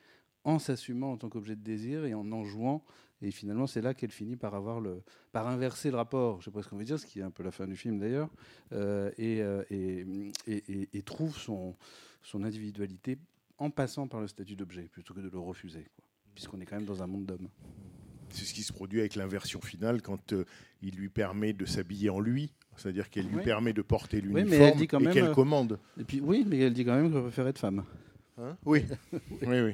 [0.43, 2.83] en s'assumant en tant qu'objet de désir et en en jouant.
[3.23, 6.39] Et finalement, c'est là qu'elle finit par avoir le, par inverser le rapport.
[6.39, 7.75] Je sais pas ce qu'on veut dire, ce qui est un peu la fin du
[7.75, 8.29] film d'ailleurs,
[8.73, 10.05] euh, euh, et,
[10.45, 11.75] et- et- et trouve son,
[12.21, 13.17] son individualité
[13.57, 15.87] en passant par le statut d'objet plutôt que de le refuser,
[16.35, 17.49] puisqu'on est quand même dans un monde d'hommes.
[18.29, 20.43] C'est ce qui se produit avec l'inversion finale quand euh,
[20.81, 22.51] il lui permet de s'habiller en lui.
[22.75, 23.43] C'est-à-dire qu'elle lui Oui.
[23.43, 25.79] permet de porter mais l'uniforme quand et qu'elle euh, commande.
[25.99, 27.83] Et puis oui, mais elle dit quand même qu'elle préfère être femme.
[28.37, 28.57] Hein?
[28.65, 28.83] Oui.
[29.13, 29.73] oui, oui.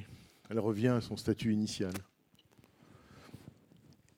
[0.49, 1.93] Elle revient à son statut initial.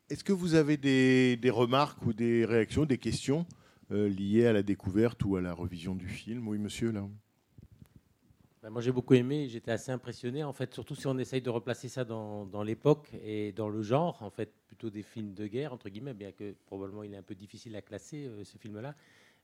[0.10, 3.46] Est-ce que vous avez des, des remarques ou des réactions, des questions
[3.92, 6.48] euh, liées à la découverte ou à la revision du film?
[6.48, 7.08] Oui, monsieur, là.
[8.66, 11.52] Ben, moi, j'ai beaucoup aimé, j'étais assez impressionné, en fait, surtout si on essaye de
[11.52, 15.72] replacer ça dans, l'époque et dans le genre, en fait, plutôt des films de guerre,
[15.72, 18.96] entre guillemets, bien que probablement il est un peu difficile à classer, euh, ce film-là.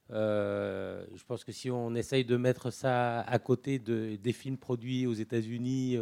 [0.09, 4.57] Euh, je pense que si on essaye de mettre ça à côté de, des films
[4.57, 5.97] produits aux États-Unis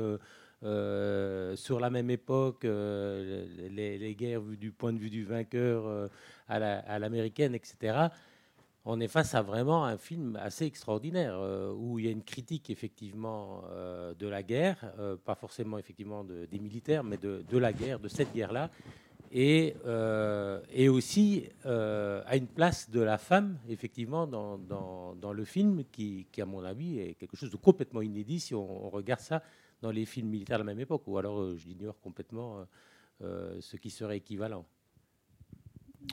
[0.64, 6.10] euh, sur la même époque, les, guerres du point de vue du vainqueur
[6.48, 8.12] à l'américaine, etc.,
[8.86, 12.24] on est face à vraiment un film assez extraordinaire euh, où il y a une
[12.24, 17.58] critique effectivement euh, de la guerre, euh, pas forcément effectivement de- des militaires, mais de,
[17.58, 18.70] la guerre, de cette guerre-là,
[19.32, 19.76] et,
[20.90, 27.00] aussi à une place de la femme effectivement dans, le film qui, à mon avis,
[27.00, 29.44] est quelque chose de complètement inédit si on, on regarde ça
[29.82, 32.66] dans les films militaires de la même époque, ou alors euh, j'ignore complètement
[33.22, 34.66] ce qui serait équivalent.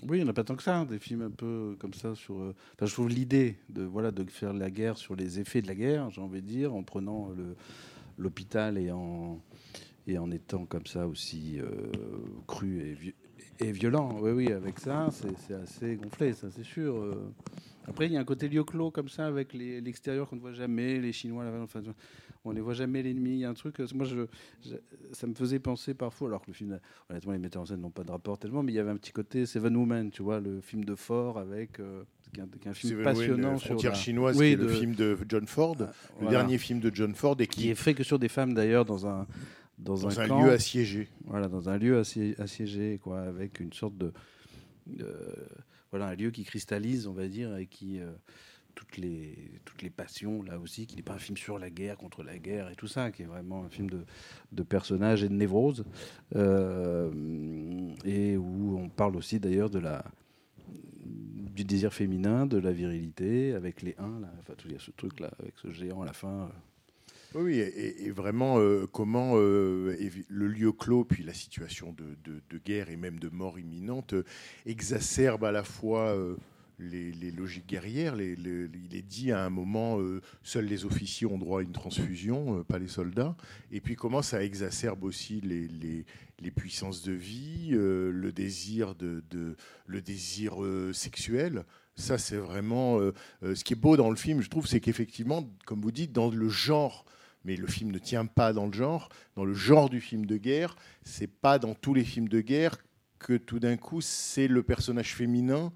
[0.03, 1.94] Oui, il n'y en a pas tant que ça, hein, des films un peu comme
[1.94, 2.38] ça sur.
[2.40, 5.75] euh, je trouve l'idée de voilà de faire la guerre sur les effets de la
[5.75, 7.31] guerre, j'ai envie de dire, en prenant
[8.18, 9.40] l'hôpital et en
[10.07, 11.66] et en étant comme ça aussi euh,
[12.46, 13.14] cru et, vi-
[13.59, 14.18] et violent.
[14.20, 16.96] Oui, oui, avec ça, c'est assez gonflé, ça c'est sûr.
[16.96, 17.33] euh.
[17.88, 20.53] Après, il y a un côté lieu clos comme ça avec l'extérieur qu'on ne voit
[20.53, 21.81] jamais, les Chinois, là, enfin,
[22.47, 23.31] on ne les voit jamais l'ennemi.
[23.33, 23.81] Il y a un truc.
[23.81, 24.27] euh, Moi, je,
[24.65, 24.77] je-
[25.13, 26.79] ça me faisait penser parfois, alors que le film,
[27.11, 28.97] honnêtement, les metteurs en scène n'ont pas de rapport tellement, mais il y avait un
[28.97, 31.81] petit côté Seven Women, tu vois, le film de Ford avec.
[31.81, 34.37] euh, qui est un, qui est un film Seven passionnant Wayne, sur Frontière la- chinoise,
[34.39, 35.93] Oui, qui est de- le film de John Ford, Ah, le
[36.25, 36.31] voilà.
[36.31, 38.85] dernier film de John Ford, et qui qui est fait que sur des femmes d'ailleurs
[38.85, 39.27] dans un
[39.79, 41.07] dans, dans un, camp, lieu assiégé.
[41.25, 44.11] voilà dans un lieu assié- assiégé quoi avec une sorte de
[45.01, 45.35] euh,
[45.91, 48.11] voilà un lieu qui cristallise on va dire et qui euh,
[48.77, 51.97] toutes les toutes les passions là aussi qui n'est pas un film sur la guerre
[51.97, 54.05] contre la guerre et tout ça qui est vraiment un film de
[54.53, 55.85] de personnages et de névrose
[56.37, 57.11] euh,
[58.05, 60.05] et où on parle aussi d'ailleurs de la
[61.57, 64.79] du désir féminin, de la virilité, avec les uns, là, enfin, tout, il y a
[64.79, 66.51] ce truc-là, avec ce géant à la fin.
[67.35, 67.41] euh.
[67.41, 69.97] Oui, et, vraiment euh, comment le
[70.29, 74.15] lieu clos, puis la situation de, de- guerre et même de mort imminente
[74.65, 76.17] exacerbe à la fois
[76.79, 78.17] les, logiques guerrières.
[78.21, 82.59] Il est dit à un moment, euh, seuls les officiers ont droit à une transfusion,
[82.59, 83.37] euh, pas les soldats.
[83.71, 90.57] Et puis comment ça exacerbe aussi les, puissances de vie, euh, le désir, le désir
[90.93, 91.65] sexuel.
[91.95, 93.01] Ça, c'est vraiment
[93.43, 96.31] ce qui est beau dans le film, je trouve, c'est qu'effectivement, comme vous dites, dans
[96.31, 97.07] le genre,
[97.45, 100.37] mais le film ne tient pas dans le genre, dans le genre du film de
[100.37, 102.77] guerre, c'est pas dans tous les films de guerre
[103.19, 105.73] que tout d'un coup, c'est le personnage féminin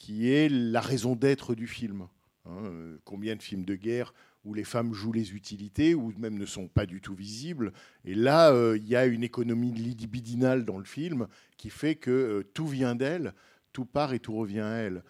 [0.00, 2.08] qui est la raison d'être du film.
[2.46, 4.14] Hein, euh, combien de films de guerre
[4.46, 7.74] où les femmes jouent les utilités ou même ne sont pas du tout visibles.
[8.06, 12.10] Et là, euh, il y a une économie libidinale dans le film qui fait que
[12.10, 13.34] euh, tout vient d'elle,
[13.74, 15.04] tout part et tout revient à elle.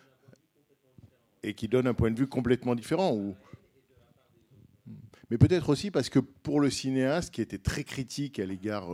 [1.44, 3.16] Et qui donne un point de vue complètement différent.
[5.31, 8.90] Mais peut-être aussi parce que pour le cinéaste qui était très critique à l'égard,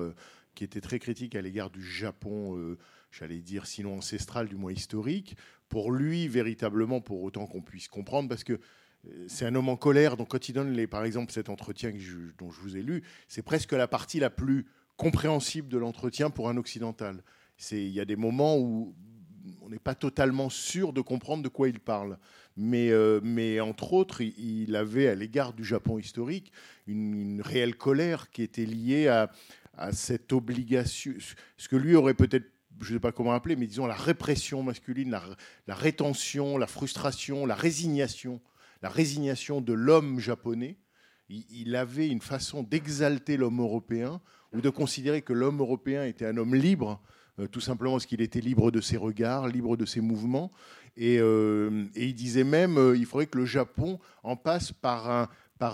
[0.54, 2.76] qui était très critique à l'égard du Japon,
[3.10, 5.36] j'allais dire sinon ancestral, du moins historique,
[5.68, 9.76] pour lui véritablement, pour autant qu'on puisse comprendre, parce que euh, c'est un homme en
[9.76, 10.16] colère.
[10.16, 11.98] Donc quand il donne, par exemple, cet entretien que
[12.38, 16.48] dont je vous ai lu, c'est presque la partie la plus compréhensible de l'entretien pour
[16.48, 17.22] un occidental.
[17.70, 18.94] Il y a des moments où
[19.62, 22.18] on n'est pas totalement sûr de comprendre de quoi il parle.
[22.56, 26.52] Mais, euh, mais entre autres, il avait à l'égard du Japon historique
[26.86, 29.30] une, une réelle colère qui était liée à,
[29.76, 31.12] à cette obligation,
[31.56, 34.62] ce que lui aurait peut-être, je ne sais pas comment appeler, mais disons la répression
[34.62, 38.40] masculine, la, rétention, la frustration, la résignation,
[38.82, 40.76] la résignation de l'homme japonais.
[41.28, 44.20] Il, avait une façon d'exalter l'homme européen
[44.52, 47.02] ou de considérer que l'homme européen était un homme libre,
[47.40, 50.52] euh, tout simplement parce qu'il était libre de ses regards, libre de ses mouvements.
[50.96, 55.28] Et, euh, il disait même euh, il faudrait que le Japon en passe par,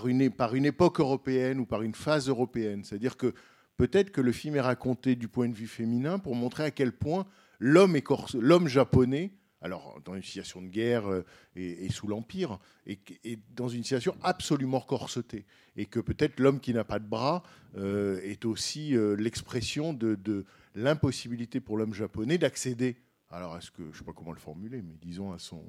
[0.07, 2.83] une, par une époque européenne ou par une phase européenne.
[2.83, 3.35] C'est-à-dire que
[3.77, 6.91] peut-être que le film est raconté du point de vue féminin pour montrer à quel
[6.91, 7.25] point
[7.59, 9.31] l'homme, japonais,
[9.61, 11.23] alors dans une situation de guerre euh,
[11.55, 15.45] et, sous l'Empire, est, est dans une situation absolument corsetée.
[15.75, 17.43] Et que peut-être l'homme qui n'a pas de bras
[17.77, 22.97] euh, est aussi euh, l'expression de, de l'impossibilité pour l'homme japonais d'accéder
[23.33, 25.63] alors, est-ce que je ne sais pas comment le formuler, mais disons à son,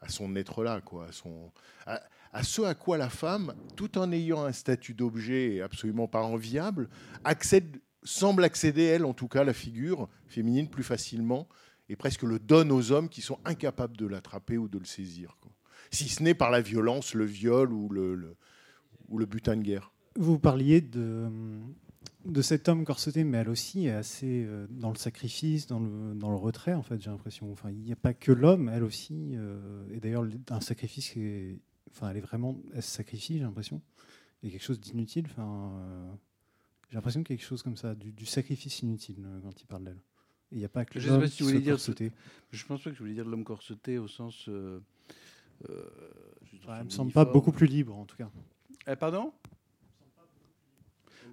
[0.00, 1.52] à son être là, quoi, à, son,
[1.86, 6.22] à, ce à quoi la femme, tout en ayant un statut d'objet et absolument pas
[6.22, 6.88] enviable,
[7.24, 11.48] accède, semble accéder, elle en tout cas, la figure féminine plus facilement
[11.88, 15.36] et presque le donne aux hommes qui sont incapables de l'attraper ou de le saisir.
[15.90, 18.36] Si ce n'est par la violence, le viol ou le-
[19.08, 19.92] ou le butin de guerre.
[20.16, 21.28] Vous parliez de,
[22.24, 26.14] de cet homme corseté, mais elle aussi est assez euh, dans le sacrifice, dans le,
[26.14, 27.50] dans le retrait, en fait, j'ai l'impression.
[27.50, 29.30] Enfin, il n'y a pas que l'homme, elle aussi.
[29.34, 31.58] euh, et d'ailleurs, un sacrifice qui est.
[31.90, 32.60] Enfin, elle est vraiment.
[32.74, 33.80] Elle se sacrifie, j'ai l'impression.
[34.42, 35.26] Il y a quelque chose d'inutile.
[35.30, 36.12] Enfin, euh,
[36.90, 39.60] j'ai l'impression qu'il y a quelque chose comme ça, du, du sacrifice inutile euh, quand
[39.60, 40.00] il parle d'elle.
[40.52, 42.12] Il n'y a pas que Je sais l'homme pas si tu voulais dire corseté.
[42.50, 44.48] Je pense pas que je voulais dire l'homme corseté au sens.
[44.48, 45.74] elle
[46.84, 48.30] me semble pas beaucoup plus libre, en tout cas.
[48.88, 49.32] Eh, pardon?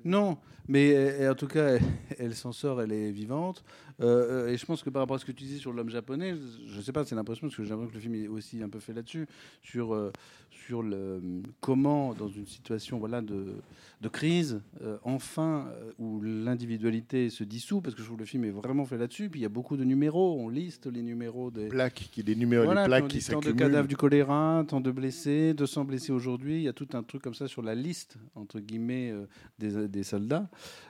[0.06, 1.82] Non, mais euh, en tout cas, elle,
[2.20, 3.64] elle s'en sort, elle est vivante.
[4.00, 5.90] Euh, euh, et je pense que par rapport à ce que tu disais sur l'homme
[5.90, 6.36] japonais,
[6.68, 8.62] je ne sais pas, c'est l'impression, parce que j'ai l'impression que le film est aussi
[8.62, 9.26] un peu fait là-dessus,
[9.64, 10.12] sur, euh,
[10.52, 11.20] sur le,
[11.62, 13.56] comment, dans une situation voilà, de,
[14.02, 15.66] de crise, euh, enfin,
[15.98, 19.30] où l'individualité se dissout, parce que je trouve que le film est vraiment fait là-dessus.
[19.30, 22.36] Puis il y a beaucoup de numéros, on liste les numéros des, Plaques, qui, des
[22.36, 26.58] numéros, voilà, plaques qui tant de cadavres du choléra, tant de blessés, 200 blessés aujourd'hui.
[26.58, 29.12] Il y a tout un truc comme ça sur la liste, entre guillemets,
[29.58, 30.50] des, des soldats.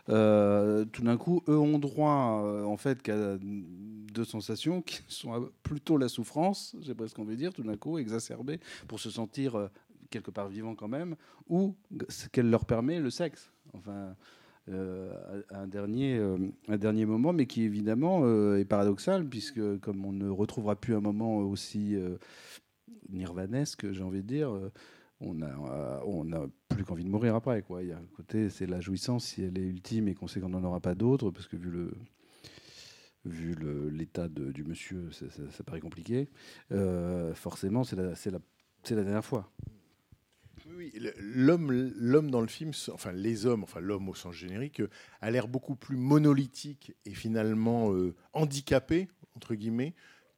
[0.09, 5.49] Euh, tout d'un coup, eux ont droit, euh, en fait, qu'à deux sensations qui sont
[5.63, 9.55] plutôt la souffrance, j'ai presque envie de dire, tout d'un coup, exacerbée, pour se sentir
[9.55, 9.67] euh,
[10.09, 11.15] quelque part vivant quand même,
[11.49, 11.75] ou
[12.09, 13.51] ce qu'elle leur permet, le sexe.
[13.73, 14.15] Enfin.
[14.69, 16.19] euh, un, dernier,
[16.67, 18.25] un dernier moment, mais qui évidemment
[18.57, 21.95] est paradoxal, puisque comme on ne retrouvera plus un moment aussi
[23.09, 24.51] nirvanesque, j'ai envie de dire,
[25.19, 27.61] on a, euh, on n'a plus qu'envie de mourir après.
[27.61, 27.83] Quoi.
[27.83, 30.39] Il y a un côté, c'est la jouissance, si elle est ultime et qu'on sait
[30.39, 31.91] qu'on n'en aura pas d'autre, parce que vu le
[33.25, 33.55] vu
[33.91, 36.29] l'état du monsieur, ça, paraît compliqué.
[36.71, 39.51] euh, forcément, c'est la, la, dernière fois.
[40.77, 44.89] Oui, l'homme, l'homme dans le film, enfin les hommes, enfin l'homme au sens générique, euh,
[45.19, 47.91] a l'air beaucoup plus monolithique et finalement
[48.31, 49.93] handicapé entre guillemets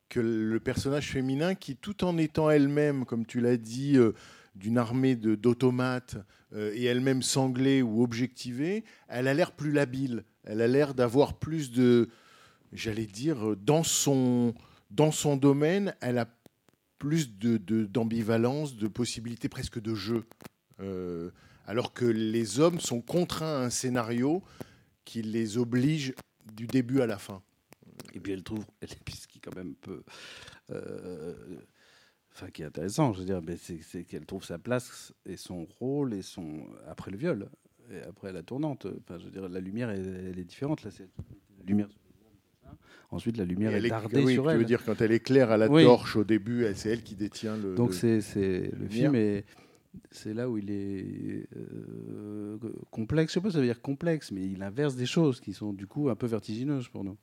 [0.08, 3.98] que le personnage féminin qui, tout en étant elle-même, comme tu l'as dit,
[4.56, 6.18] d'une armée d'automates
[6.54, 10.24] euh, et elle-même sanglée ou objectivée, elle a l'air plus labile.
[10.44, 12.10] Elle a l'air d'avoir plus de,
[12.74, 14.54] j'allais dire, euh, dans son
[14.92, 16.28] dans son domaine, elle a
[16.97, 20.26] plus de- de- d'ambivalence, de, possibilités presque de jeu.
[20.80, 21.30] Euh,
[21.68, 24.41] alors que les hommes sont contraints à un scénario
[25.06, 26.16] qui les oblige
[26.56, 27.43] du début à la fin.
[28.16, 30.02] Et puis elle trouve, elle, ce qui quand même peut,
[32.34, 33.13] enfin, qui est intéressant.
[33.13, 37.17] Je veux dire, c'est qu'elle trouve sa place et son rôle et son après le
[37.17, 37.49] viol
[37.91, 38.86] et après la tournante.
[39.01, 40.84] Enfin, je veux dire, la lumière, elle, elle est différente.
[40.84, 41.07] Là, c'est
[41.59, 41.89] la lumière.
[43.11, 44.57] Ensuite, la lumière est elle est- dardée oui, sur tu elle.
[44.59, 45.84] veux dire quand elle éclaire à la Oui.
[45.84, 47.73] torche au début, c'est elle qui détient le.
[47.73, 49.45] Donc le- c'est le film est
[50.11, 52.57] c'est là où il est euh,
[52.91, 53.32] complexe.
[53.32, 55.73] Je sais pas, si ça veut dire complexe, mais il inverse des choses qui sont
[55.73, 57.17] du coup un peu vertigineuses pour nous.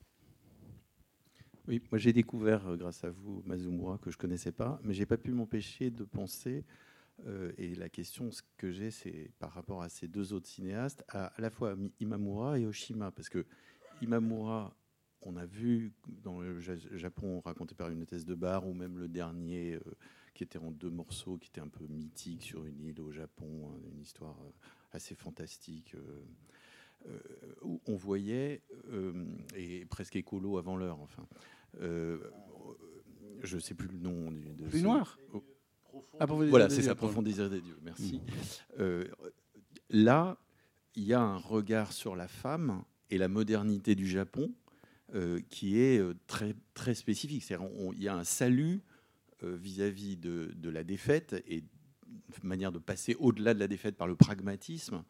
[1.69, 5.07] Oui, moi j'ai découvert euh, grâce à vous Mazumura que je connaissais pas, mais j'ai
[5.07, 6.65] pas pu m'empêcher de penser.
[7.27, 11.33] euh, et la question que j'ai, c'est par rapport à ces deux autres cinéastes, à,
[11.39, 13.47] la fois Imamura et Oshima, parce que
[14.03, 14.77] Imamura,
[15.23, 18.99] on a vu dans le Ja- Japon raconté par une hôtesse de bar, ou même
[18.99, 19.81] le dernier euh,
[20.35, 23.73] qui était en deux morceaux, qui était un peu mythique sur une île au Japon,
[23.73, 24.37] hein, une histoire
[24.93, 25.97] assez fantastique.
[27.63, 29.25] Où on voyait, euh,
[29.57, 31.27] et presque écolo avant l'heure, enfin.
[31.81, 32.19] Euh,
[33.43, 35.45] je ne sais plus le nom du, de Plus ce- noir Oh.
[36.21, 37.79] Ah, Voilà, c'est ça, profond désir des dieux.
[37.83, 38.21] Merci.
[38.79, 39.07] Euh,
[39.91, 40.39] là,
[40.95, 44.53] il y a un regard sur la femme et la modernité du Japon
[45.15, 47.45] euh, qui est très, très spécifique.
[47.95, 48.83] Il y a un salut
[49.43, 51.59] euh, vis-à-vis de, de la défaite et
[52.43, 55.03] une manière de passer au-delà de la défaite par le pragmatisme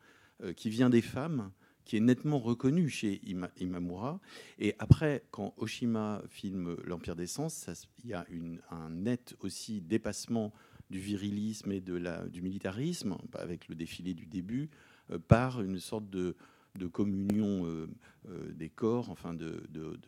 [0.43, 1.51] euh, qui vient des femmes,
[1.87, 4.21] qui est nettement reconnu chez Ima- Imamura.
[4.59, 7.71] Et après, quand Oshima filme L'Empire des Sens,
[8.05, 8.27] il y a
[8.71, 10.53] un net aussi dépassement
[10.91, 14.69] du virilisme et de la, du militarisme, bah, avec le défilé du début,
[15.11, 16.37] euh, par une sorte de,
[16.75, 17.87] de communion euh,
[18.29, 19.99] euh, des corps, enfin de, de-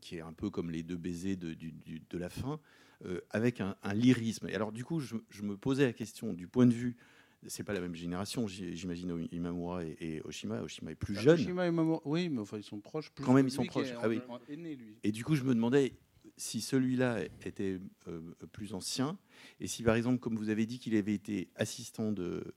[0.00, 2.60] qui est un peu comme les deux baisers de, la fin,
[3.30, 4.48] avec un, lyrisme.
[4.48, 6.96] Et alors du coup, je me posais la question du point de vue,
[7.46, 10.62] c'est pas la même génération, j'imagine Imamura et, et Oshima.
[10.62, 11.34] Oshima est plus jeune.
[11.40, 13.10] Oshima et Mamura- oui, mais enfin ils sont proches.
[13.10, 13.88] Plus Quand même, ils sont proches.
[13.88, 14.20] est Ah oui.
[14.48, 14.96] aîné, lui.
[15.02, 15.94] Et du coup, je me demandais
[16.36, 17.78] si celui-là était
[18.08, 18.20] euh,
[18.52, 19.18] plus ancien,
[19.60, 22.54] et si par exemple, comme vous avez dit qu'il avait été assistant de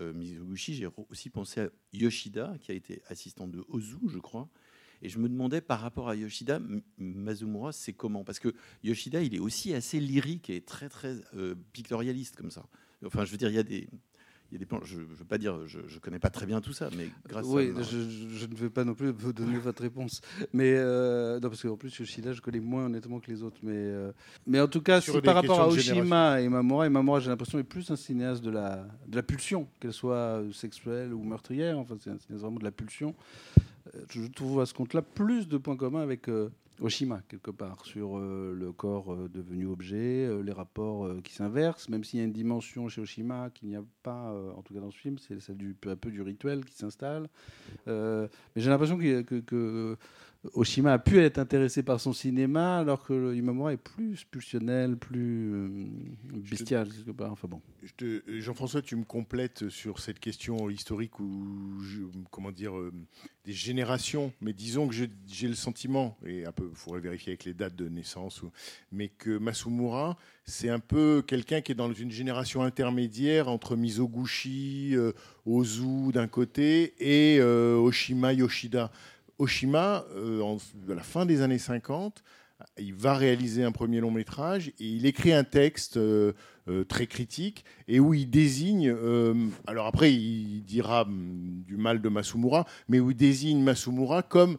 [0.00, 4.48] euh, Mizoguchi, j'ai aussi pensé à Yoshida, qui a été assistant de Ozu, je crois.
[5.02, 6.60] Et je me demandais par rapport à Yoshida,
[6.98, 8.22] Mazumura, c'est comment?
[8.22, 8.52] Parce que
[8.84, 12.66] Yoshida, il est aussi assez lyrique et très très euh, pictorialiste comme ça.
[13.04, 13.88] Enfin, je veux dire, il y a des,
[14.50, 14.80] il y a des plans.
[14.84, 17.46] Je ne veux pas dire, je ne connais pas très bien tout ça, mais grâce
[17.46, 20.20] oui, à je, je- je ne vais pas non plus vous donner votre réponse.
[20.52, 23.58] Mais euh, non, parce qu'en plus, Yoshida, je connais moins honnêtement que les autres.
[23.62, 24.12] Mais, euh,
[24.46, 27.58] mais en tout cas, si par rapport à Oshima et Mamura, et Mamura, j'ai l'impression,
[27.58, 31.78] est plus un cinéaste de la, de la pulsion, qu'elle soit euh, sexuelle ou meurtrière.
[31.78, 33.14] Enfin, c'est un cinéaste vraiment de la pulsion.
[33.94, 36.48] Euh, Je trouve à ce compte-là plus de points communs avec euh,
[36.80, 41.88] Oshima, quelque part, sur euh, le corps euh, devenu objet, euh, les rapports qui s'inversent,
[41.88, 44.80] même s'il y a une dimension chez Oshima qu'il n'y a pas, en tout cas
[44.80, 47.28] dans ce film, c'est celle du peu à peu du rituel qui s'installe.
[47.86, 49.96] Mais j'ai l'impression que
[50.54, 55.52] Oshima a pu être intéressé par son cinéma, alors que Imamura est plus pulsionnel, plus
[55.52, 55.68] euh,
[56.50, 57.32] bestial, quelque part.
[57.32, 57.60] Enfin bon.
[57.82, 61.78] Je Jean-François, tu me complètes sur cette question historique ou
[62.30, 62.90] comment dire euh,
[63.44, 67.44] des générations, mais disons que j'ai le sentiment et un peu, il faudrait vérifier avec
[67.44, 68.50] les dates de naissance, ou-
[68.92, 70.16] mais que Masumura,
[70.46, 75.12] c'est un peu quelqu'un qui est dans une génération intermédiaire entre Mizoguchi, euh,
[75.44, 78.90] Ozu d'un côté et Oshima Yoshida.
[79.40, 80.56] Oshima, euh,
[80.90, 82.22] à la fin des années 50,
[82.78, 86.34] il va réaliser un premier long métrage et il écrit un texte euh,
[86.68, 89.34] euh, très critique et où il désigne, euh,
[89.66, 94.58] alors après il dira hum, du mal de Masumura, mais où il désigne Masumura comme,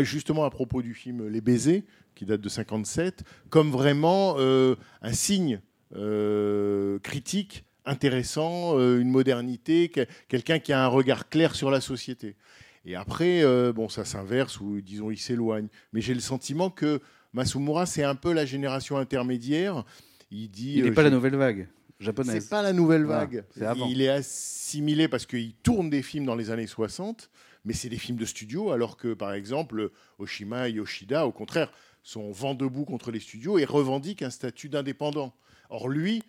[0.00, 1.82] justement à propos du film Les Baisers,
[2.14, 5.60] qui date de 57, comme vraiment euh, un signe
[5.94, 11.80] euh, critique intéressant, euh, une modernité, que- quelqu'un qui a un regard clair sur la
[11.82, 12.36] société.
[12.84, 15.68] Et après, euh, bon, ça s'inverse ou disons il s'éloigne.
[15.92, 17.00] Mais j'ai le sentiment que
[17.32, 19.84] Masumura, c'est un peu la génération intermédiaire.
[20.30, 20.74] Il dit.
[20.76, 21.68] Il n'est euh, pas la nouvelle vague
[22.00, 22.42] japonaise.
[22.42, 23.44] c'est pas la nouvelle vague.
[23.88, 27.30] Il est assimilé parce qu'il tourne des films dans les années 60,
[27.64, 31.72] mais c'est des films de studio, alors que, par exemple, Oshima et Yoshida, au contraire,
[32.02, 35.32] sont vent debout contre les studios et revendiquent un statut d'indépendant.
[35.70, 36.22] Or, lui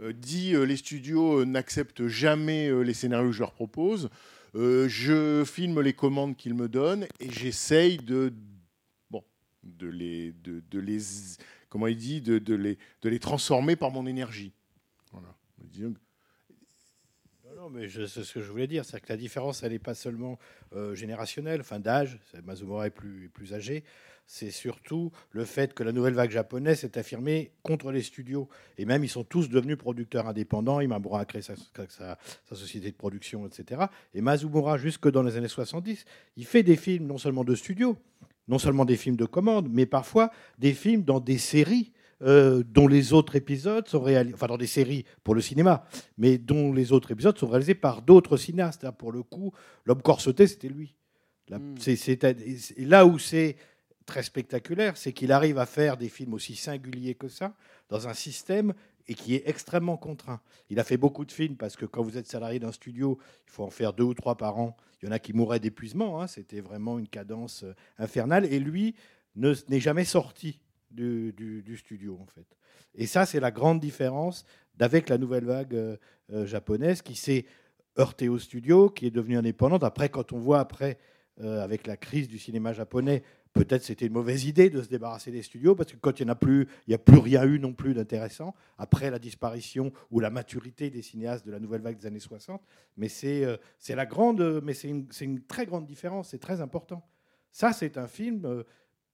[0.00, 4.10] euh, dit euh, les studios euh, n'acceptent jamais euh, les scénarios que je leur propose.
[4.56, 8.32] Euh, je filme les commandes qu'ils me donnent et j'essaye de,
[9.10, 9.22] bon,
[9.62, 10.98] de les, de, les,
[11.68, 14.52] comment il dit, de, de les, de les transformer par mon énergie.
[17.54, 19.94] Non, mais c'est ce que je voulais dire, c'est que la différence, elle n'est pas
[19.94, 20.38] seulement
[20.74, 23.82] euh, générationnelle, enfin d'âge, Mazumura est plus, plus âgé,
[24.26, 28.48] c'est surtout le fait que la nouvelle vague japonaise s'est affirmée contre les studios.
[28.76, 30.80] Et même, ils sont tous devenus producteurs indépendants.
[30.80, 32.18] Imamura a créé sa, sa-
[32.48, 33.82] sa société de production, etc.
[34.14, 36.04] Et Mazumura, jusque dans les années 70,
[36.36, 37.96] il fait des films non seulement de studio,
[38.48, 42.88] non seulement des films de commande, mais parfois des films dans des séries euh, dont
[42.88, 46.90] les autres épisodes sont réalisés, enfin dans des séries pour le cinéma, mais dont les
[46.92, 48.84] autres épisodes sont réalisés par d'autres cinéastes.
[48.86, 48.92] hein.
[48.92, 49.52] Pour le coup,
[49.84, 50.94] l'homme corseté, c'était lui.
[51.48, 51.74] Là, Mm.
[52.76, 53.56] et là où c'est
[54.06, 57.54] très spectaculaire, c'est qu'il arrive à faire des films aussi singuliers que ça,
[57.88, 58.72] dans un système
[59.08, 60.40] et qui est extrêmement contraint.
[60.70, 63.50] Il a fait beaucoup de films parce que quand vous êtes salarié d'un studio, il
[63.50, 64.76] faut en faire deux ou trois par an.
[65.00, 66.20] Il y en a qui mouraient d'épuisement.
[66.20, 66.26] hein.
[66.26, 68.46] C'était vraiment une cadence euh, infernale.
[68.46, 68.94] Et lui
[69.36, 72.46] ne- n'est jamais sorti du, studio, en fait.
[72.94, 74.44] Et ça, c'est la grande différence
[74.74, 75.96] d'avec la nouvelle vague euh,
[76.32, 77.44] euh, japonaise qui s'est
[77.98, 79.84] heurtée au studio, qui est devenue indépendante.
[79.84, 80.98] Après, quand on voit après,
[81.38, 83.22] avec la crise du cinéma japonais,
[83.56, 86.30] peut-être c'était une mauvaise idée de se débarrasser des studios, parce que quand il n'y
[86.30, 90.20] a plus, il n'y a plus rien eu non plus d'intéressant, après la disparition ou
[90.20, 92.62] la maturité des cinéastes de la nouvelle vague des années 60.
[92.96, 96.60] Mais c'est euh, c'est la grande, mais c'est une, une très grande différence, c'est très
[96.60, 97.02] important.
[97.50, 98.64] Ça, c'est un film euh,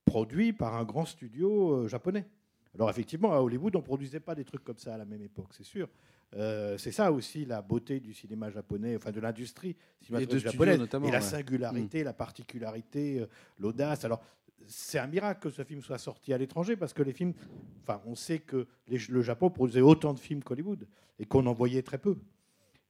[0.04, 2.26] produit par un grand studio euh, japonais.
[2.74, 5.22] Alors effectivement, à Hollywood, on ne produisait pas des trucs comme ça à la même
[5.22, 5.88] époque, c'est sûr.
[6.34, 11.06] Euh, c'est ça aussi la beauté du cinéma japonais, enfin de l'industrie cinématographique japonaise, notamment,
[11.08, 11.24] et la ouais.
[11.24, 13.26] singularité, la particularité, euh,
[13.58, 14.04] l'audace.
[14.04, 14.22] Alors
[14.66, 17.34] c'est un miracle que ce film soit sorti à l'étranger parce que les films,
[17.82, 20.86] enfin on sait que les- le Japon produisait autant de films qu'Hollywood
[21.18, 22.16] et qu'on en voyait très peu.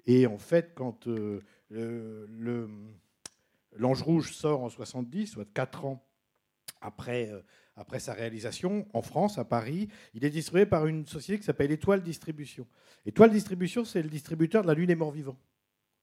[0.06, 1.40] Et en fait, quand euh,
[1.70, 2.68] le-
[3.74, 6.04] L'Ange Rouge sort en 70, soit 4 ans
[6.82, 7.30] après,
[7.76, 11.70] après sa réalisation, en France, à Paris, il est distribué par une société qui s'appelle
[11.70, 12.66] Étoile Distribution.
[13.06, 15.38] Étoile Distribution, c'est le distributeur de La Lune des Morts Vivants.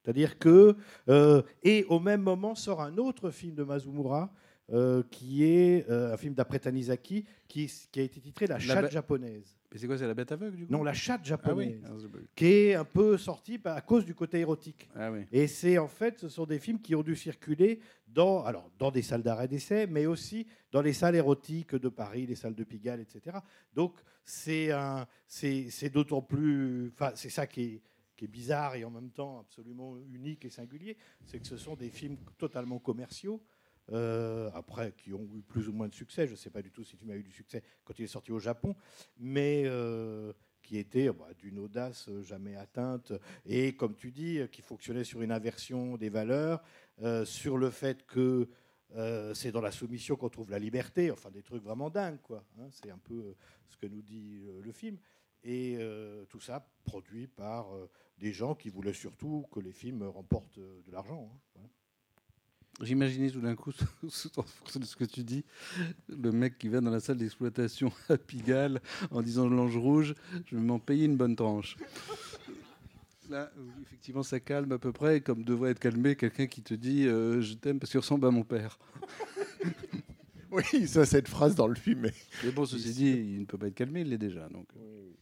[0.04, 0.76] C'est-à-dire que.
[1.10, 4.34] euh, et au même moment sort un autre film de Mazumura,
[4.72, 8.92] euh, qui est euh, un film d'après Tanizaki, qui, qui a été titré La chatte
[8.92, 9.59] japonaise.
[9.72, 11.80] Mais c'est quoi, c'est la bête aveugle du coup Non, La chatte Ah japonaise.
[11.86, 11.94] Ah,
[12.36, 14.90] qui est un peu sorti par- à cause du côté érotique.
[14.96, 15.26] Ah oui.
[15.32, 18.90] Et c'est en fait, ce sont des films qui ont dû circuler dans, alors, dans
[18.90, 22.64] des salles d'arrêt d'essai, mais aussi dans les salles érotiques de Paris, les salles de
[22.64, 23.38] Pigalle, etc.
[23.76, 23.94] Donc
[24.26, 27.82] c'est un, c'est, c'est d'autant plus, enfin c'est ça qui est,
[28.16, 31.76] qui est bizarre et en même temps absolument unique et singulier, c'est que ce sont
[31.76, 33.40] des films totalement commerciaux.
[33.92, 36.28] Euh, après, qui ont eu plus ou moins de succès.
[36.28, 38.08] Je ne sais pas du tout si tu m'as eu du succès quand il est
[38.08, 38.76] sorti au Japon,
[39.18, 43.14] mais euh, qui était bah, d'une audace euh, jamais atteinte
[43.46, 46.62] et, comme tu dis, qui fonctionnait sur une inversion des valeurs,
[47.24, 48.50] sur le fait que
[49.34, 52.44] c'est dans la soumission qu'on trouve la liberté, enfin des trucs vraiment dingues, quoi.
[52.60, 52.68] hein.
[52.72, 53.36] c'est un peu
[53.68, 54.98] ce que nous dit le film.
[55.44, 55.78] Et
[56.28, 57.68] tout ça produit par
[58.18, 61.32] des gens qui voulaient surtout que les films remportent de l'argent.
[61.56, 61.70] hein.
[62.82, 63.72] J'imaginais tout d'un coup,
[64.04, 65.44] en fonction de ce que tu dis,
[66.08, 70.16] le mec qui va dans la salle d'exploitation à Pigalle en disant l'ange rouge,
[70.46, 71.76] je vais m'en payer une bonne tranche.
[73.30, 73.52] Là,
[73.84, 77.42] effectivement, ça calme à peu près, comme devrait être calmé quelqu'un qui te dit euh,
[77.42, 78.80] je t'aime parce qu'il ressemble à mon père.
[80.52, 83.58] Oui, ça, cette phrase dans le film, mais Mais bon, ceci dit, il ne peut
[83.58, 84.47] pas être calmé, il l'est déjà.
[84.50, 84.68] Donc.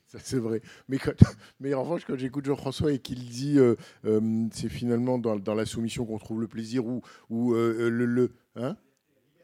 [0.08, 0.62] Ça, c'est vrai.
[0.88, 1.12] Mais, quand-
[1.60, 3.76] mais en revanche, quand j'écoute Jean-François et qu'il dit euh,
[4.06, 8.06] euh, c'est finalement dans, dans la soumission qu'on trouve le plaisir ou, ou euh, le.
[8.06, 8.78] le hein?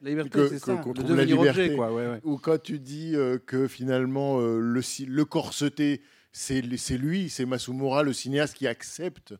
[0.01, 1.75] La liberté, Que- c'est que- ça, qu'on trouve la devenir objet, liberté.
[1.75, 2.19] quoi, ouais, ouais.
[2.23, 3.15] Ou quand tu dis
[3.45, 9.34] que finalement le, le corseté, c'est c'est lui, c'est Masumura, le cinéaste qui accepte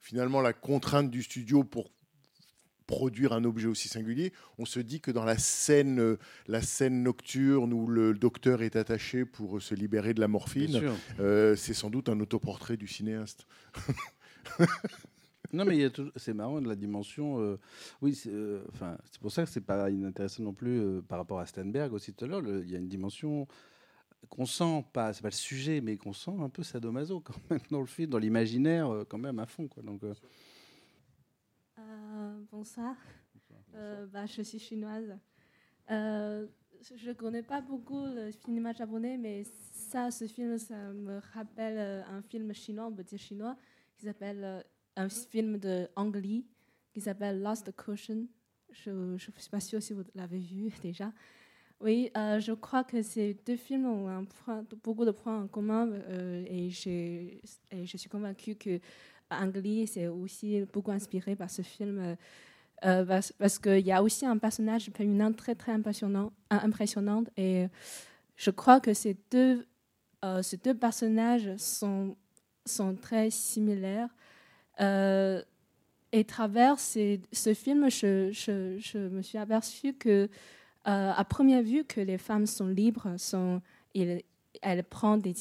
[0.00, 1.90] finalement la contrainte du studio pour
[2.88, 6.16] produire un objet aussi singulier, on se dit que dans la scène, euh,
[6.48, 10.80] la scène nocturne où le docteur est attaché pour se libérer de la morphine,
[11.20, 13.46] euh, c'est sans doute un autoportrait du cinéaste.
[15.52, 17.40] Non, mais c'est marrant de la dimension.
[17.40, 17.58] euh,
[18.02, 21.40] oui, c'est euh, enfin, pour ça que c'est pas inintéressant non plus euh, par rapport
[21.40, 22.42] à Steinberg aussi tout à l'heure.
[22.46, 23.46] Il y a une dimension
[24.28, 27.60] qu'on sent pas, c'est pas le sujet, mais qu'on sent un peu sadomaso quand même
[27.70, 29.68] dans le film, dans l'imaginaire euh, quand même à fond.
[29.68, 29.82] Quoi.
[29.82, 30.02] Donc,
[31.98, 32.96] euh, Euh, bonsoir.
[34.12, 35.16] Bah, je suis chinoise.
[35.90, 36.46] Euh,
[36.96, 42.04] je ne connais pas beaucoup le cinéma japonais, mais ça, ce film, ça me rappelle
[42.10, 43.56] un film chinois, on peut dire chinois,
[43.96, 44.64] qui s'appelle
[44.96, 46.46] un film de Ang Lee,
[46.92, 48.26] qui s'appelle Lost Cushion.
[48.70, 51.12] Je ne suis pas sûre si vous l'avez vu déjà.
[51.80, 55.46] Oui, euh, je crois que ces deux films ont un point- beaucoup de points en
[55.46, 58.80] commun euh, et je suis convaincue que
[59.30, 62.14] Ang Lee s'est aussi beaucoup inspiré par ce film euh,
[62.84, 63.04] euh,
[63.38, 67.66] parce, qu'il y a aussi un personnage féminin très très impressionnant, euh, impressionnante et
[68.36, 69.66] je crois que ces deux,
[70.42, 72.16] ces deux personnages sont,
[72.64, 74.08] sont très similaires.
[74.80, 75.42] Euh,
[76.12, 80.28] et travers ce film, je, je- je me suis aperçue que,
[80.84, 83.60] à première vue, que les femmes sont libres, sont,
[83.92, 85.34] elles, prennent des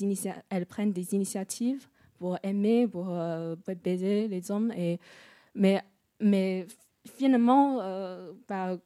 [0.49, 4.71] elles prennent des initiatives pour aimer, pour, euh, baiser les hommes.
[4.71, 4.99] Et,
[5.55, 5.81] mais,
[6.19, 6.67] mais
[7.05, 8.77] finalement, euh, bah,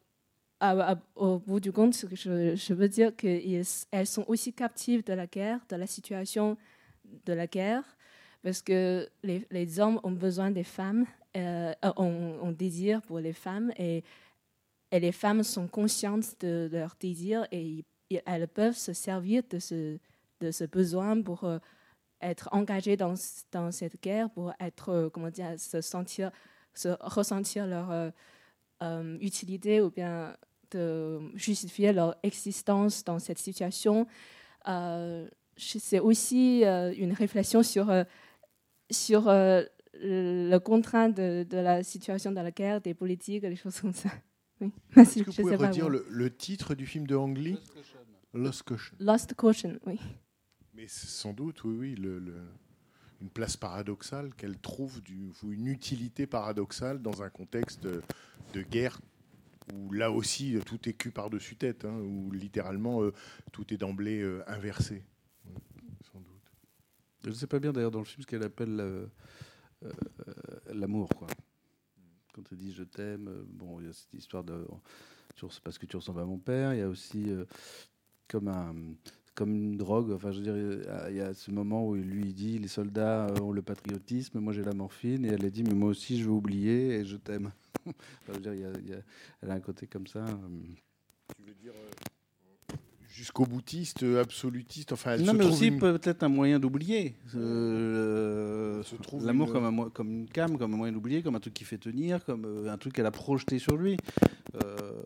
[1.16, 5.60] au bout du compte, je, je veux dire qu'elles sont aussi captives de la guerre,
[5.70, 6.58] de la situation
[7.26, 7.84] de la guerre,
[8.44, 11.06] parce que les, hommes ont besoin des femmes,
[11.36, 14.04] euh, ont, ont désir pour les femmes, et,
[14.92, 19.60] et les femmes sont conscientes de leur désir, et y- elles peuvent se servir de
[19.60, 19.98] ce,
[20.42, 21.44] de ce besoin pour
[22.22, 26.32] être engagées dans, cette guerre, pour être, euh, comment dire, se sentir,
[26.74, 28.10] se ressentir leur euh,
[28.84, 30.36] euh, utilité ou bien
[30.72, 34.08] de justifier leur existence dans cette situation.
[34.68, 37.94] Euh, c'est aussi euh, une réflexion sur,
[38.90, 39.64] sur euh,
[39.94, 44.10] le contraint de, de la situation dans la guerre, des politiques, des choses comme ça.
[44.62, 44.72] Oui.
[44.96, 47.16] Merci, Est-ce que vous je pouvez sais pas, redire le, le titre du film de
[47.16, 47.58] Ang Lee?
[48.32, 48.96] Lost Caution.
[49.00, 50.00] Lost Caution, oui.
[50.74, 52.12] Mais sans doute, oui, oui,
[53.22, 55.02] une place paradoxale qu'elle trouve,
[55.44, 59.00] une utilité paradoxale dans un contexte de, guerre
[59.74, 63.14] où là aussi tout est cul par-dessus tête, hein, où littéralement euh,
[63.52, 65.04] tout est d'emblée euh, inversé.
[66.12, 66.52] Sans doute.
[67.24, 69.06] Je ne sais pas bien d'ailleurs dans le film ce qu'elle appelle euh,
[70.74, 71.10] l'amour.
[71.10, 71.28] quoi.
[72.34, 74.68] Quand elle dit je t'aime, bon, il y a cette histoire de.
[75.64, 77.32] Parce que tu ressembles à mon père, il y a aussi
[78.28, 78.76] comme, un,
[79.36, 80.12] comme une drogue.
[80.12, 82.34] Enfin, je veux dire, il y a- il y a ce moment où lui il
[82.34, 85.64] dit les soldats euh, ont le patriotisme, moi j'ai la morphine, et elle a dit
[85.64, 87.52] mais moi aussi je veux oublier et je t'aime.
[87.86, 87.94] Enfin,
[88.28, 89.02] je veux dire, il y a- il y a-
[89.42, 90.20] elle a un côté comme ça.
[90.26, 90.34] euh.
[91.38, 91.74] Tu veux dire
[93.14, 96.60] jusqu'au boutiste, euh, absolutiste, enfin, elle non, se mais trouve aussi une- peut-être un moyen
[96.60, 97.16] d'oublier.
[97.36, 98.82] Euh,
[99.22, 101.66] L'amour une- comme, un comme une cam, comme un moyen d'oublier, comme un truc qui
[101.66, 103.98] fait tenir, comme euh, un truc qu'elle a projeté sur lui.
[104.64, 105.04] Euh,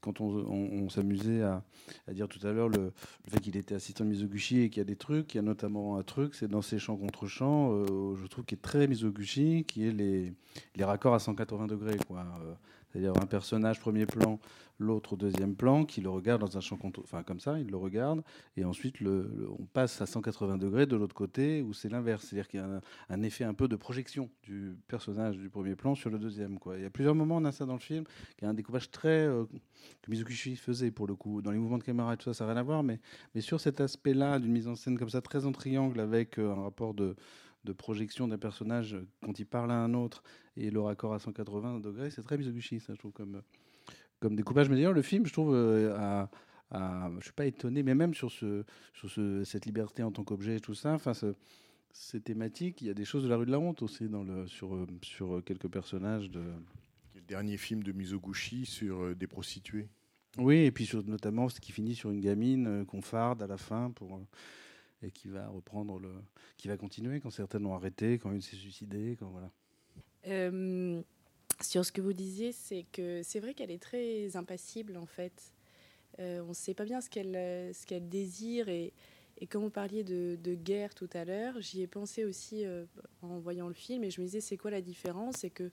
[0.00, 1.62] quand on, s'amusait à,
[2.08, 2.92] dire tout à l'heure le,
[3.28, 5.42] fait qu'il était assistant de Mizoguchi et qu'il y a des trucs, il y a
[5.42, 8.86] notamment un truc, c'est dans ses chants contre chants, euh, je trouve qui est très
[8.86, 10.32] Mizoguchi, qui est les,
[10.76, 11.96] les raccords à 180 degrés.
[12.06, 12.20] quoi.
[12.20, 12.54] Euh,
[12.92, 14.40] c'est-à-dire un personnage premier plan,
[14.80, 17.76] l'autre deuxième plan, qui le regarde dans un champ contre, enfin comme ça, il le
[17.76, 18.22] regarde,
[18.56, 22.48] et ensuite le, on passe à 180 degrés de l'autre côté, où c'est l'inverse, c'est-à-dire
[22.48, 26.10] qu'il y a un, effet un peu de projection du personnage du premier plan sur
[26.10, 26.58] le deuxième.
[26.58, 26.78] Quoi.
[26.78, 28.04] Il y a plusieurs moments, on a ça dans le film,
[28.38, 29.44] qui est un découpage très euh,
[30.02, 32.46] que Mizuguchi faisait pour le coup, dans les mouvements de caméra et tout ça, ça
[32.46, 32.98] n'a rien à voir, mais,
[33.34, 36.50] mais sur cet aspect-là d'une mise en scène comme ça, très en triangle, avec euh,
[36.50, 37.14] un rapport de
[37.64, 40.22] de projection d'un personnage quand il parle à un autre
[40.56, 43.42] et le raccord à 180 degrés, c'est très Mizoguchi, ça, je trouve, comme,
[44.20, 44.68] comme découpage.
[44.68, 46.30] Mais d'ailleurs, le film, je trouve, euh, a,
[46.70, 48.64] a- je suis pas étonné, mais même sur, ce,
[48.94, 51.34] sur ce, cette liberté en tant qu'objet et tout ça, enfin, ce-
[51.92, 54.22] ces thématiques, il y a des choses de la rue de la honte aussi dans
[54.22, 56.40] le, sur, euh, sur quelques personnages de.
[57.16, 59.88] le dernier film de Mizoguchi sur euh, des prostituées?
[60.38, 63.48] Oui, et puis sur, notamment ce qui finit sur une gamine euh, qu'on farde à
[63.48, 64.26] la fin pour, euh,
[65.02, 66.10] et qui va reprendre le,
[66.56, 69.50] qui va continuer quand certaines l'ont arrêté, quand une s'est suicidée, quand voilà.
[70.28, 71.02] Euh,
[71.62, 75.54] sur ce que vous disiez, c'est que c'est vrai qu'elle est très impassible en fait.
[76.18, 78.92] Euh, on ne sait pas bien ce qu'elle euh, ce qu'elle désire et,
[79.38, 82.84] et quand vous parliez de, de guerre tout à l'heure, j'y ai pensé aussi euh,
[83.22, 85.36] en voyant le film et je me disais c'est quoi la différence?
[85.38, 85.70] C'est que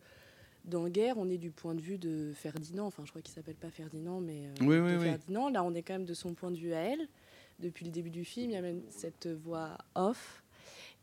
[0.65, 3.55] dans Guerre, on est du point de vue de Ferdinand, enfin je crois qu'il s'appelle
[3.55, 5.01] pas Ferdinand, mais euh, Oui, oui.
[5.01, 5.49] Ferdinand.
[5.49, 7.07] Là, on est quand même de son point de vue à elle.
[7.59, 10.43] Depuis le début du film, il y a même cette voix off.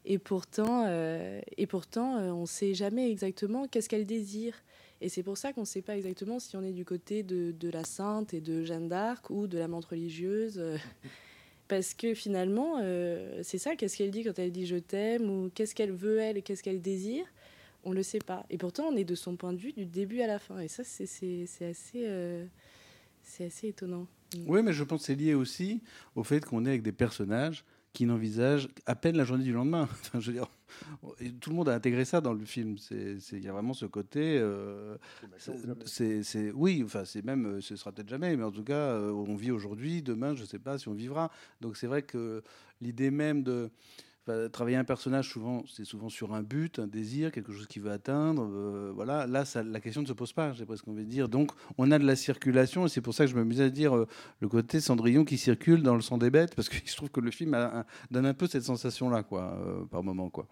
[0.05, 4.55] Et pourtant, euh, et pourtant on ne sait jamais exactement qu'est-ce qu'elle désire.
[5.01, 7.53] Et c'est pour ça qu'on ne sait pas exactement si on est du côté de,
[7.53, 10.59] de la sainte et de Jeanne d'Arc ou de la menthe religieuse.
[10.59, 10.77] euh,
[11.69, 15.51] Parce que finalement, euh, c'est ça, qu'est-ce qu'elle dit quand elle dit je t'aime ou
[15.55, 17.25] qu'est-ce qu'elle veut elle et qu'est-ce qu'elle désire?
[17.85, 18.45] On ne le sait pas.
[18.51, 20.59] Et pourtant, on est de son point de vue du début à la fin.
[20.61, 22.45] Et ça, c'est assez, euh,
[23.23, 24.07] c'est assez étonnant.
[24.47, 25.81] Oui, mais je pense que c'est lié aussi
[26.17, 27.65] au fait qu'on est avec des personnages
[27.95, 29.89] qui n'envisagent à peine la journée du lendemain.
[30.03, 30.49] Enfin, je veux dire,
[31.21, 32.77] et tout le monde a intégré ça dans le film.
[32.91, 34.37] Il y a vraiment ce côté.
[34.39, 34.97] euh,
[35.87, 39.11] c'est, oui, enfin, c'est même, euh, ce sera peut-être jamais, mais en tout cas, euh,
[39.13, 41.31] on vit aujourd'hui, demain, je ne sais pas si on vivra.
[41.61, 42.43] Donc c'est vrai que
[42.81, 43.71] l'idée même de
[44.53, 47.91] travailler un personnage, souvent, c'est souvent sur un but, un désir, quelque chose qu'il veut
[47.91, 48.49] atteindre.
[48.51, 51.29] euh, voilà, là, la question ne se pose pas, j'ai presque envie de dire.
[51.29, 53.95] Donc, on a de la circulation, et c'est pour ça que je m'amusais à dire
[53.95, 54.09] euh,
[54.41, 57.21] le côté Cendrillon qui circule dans le sang des bêtes, parce qu'il se trouve que
[57.21, 57.57] le film
[58.11, 60.47] donne un peu cette sensation-là, quoi, euh, par moment, quoi.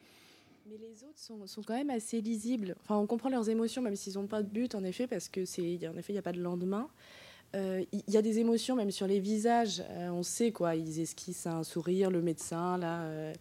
[0.68, 2.76] Mais les autres sont, sont quand même assez lisibles.
[2.82, 5.44] Enfin, on comprend leurs émotions, même s'ils n'ont pas de but, en effet, parce que
[5.44, 6.88] c'est, en effet, il n'y a pas de lendemain.
[7.55, 9.82] Euh, Il y, a des émotions même sur les visages.
[9.90, 13.03] Euh, on sait quoi, ils esquissent un sourire, le médecin là.
[13.03, 13.34] euh,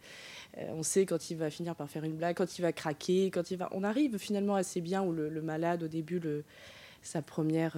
[0.70, 3.52] on sait quand il va finir par faire une blague, quand il va craquer, quand
[3.52, 3.70] il va.
[3.72, 6.44] On arrive finalement assez bien où le, malade au début, le,
[7.02, 7.78] sa première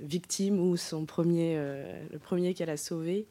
[0.00, 1.56] victime ou son premier,
[2.10, 3.26] le premier qu'elle a sauvé.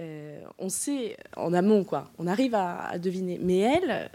[0.00, 2.10] on sait en amont quoi.
[2.18, 3.38] On arrive à deviner.
[3.40, 4.10] Mais elle,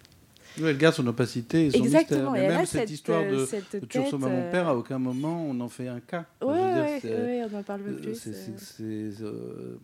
[0.60, 2.50] Oui, elle garde son opacité et son Exactement, mystère.
[2.50, 4.76] Mais et même cette, cette, histoire euh, de, cette de tête, mon euh, père, à
[4.76, 6.26] aucun moment on en fait un cas.
[6.42, 8.16] Dire, ouais, on en parle euh, plus.
[8.16, 8.58] c'est- euh.
[8.58, 9.78] c'est- c'est, euh,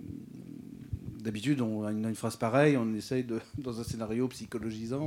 [1.19, 5.01] D'habitude, on a une, une phrase pareille, on essaye de, dans un scénario psychologisant,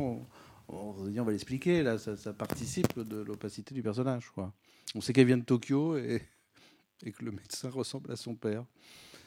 [0.68, 1.82] on, on se dit on va l'expliquer.
[1.82, 4.30] Là, ça, ça participe de l'opacité du personnage.
[4.34, 4.52] Quoi.
[4.94, 6.20] On sait qu'elle vient de Tokyo et,
[7.06, 8.64] et que le médecin ressemble à son père.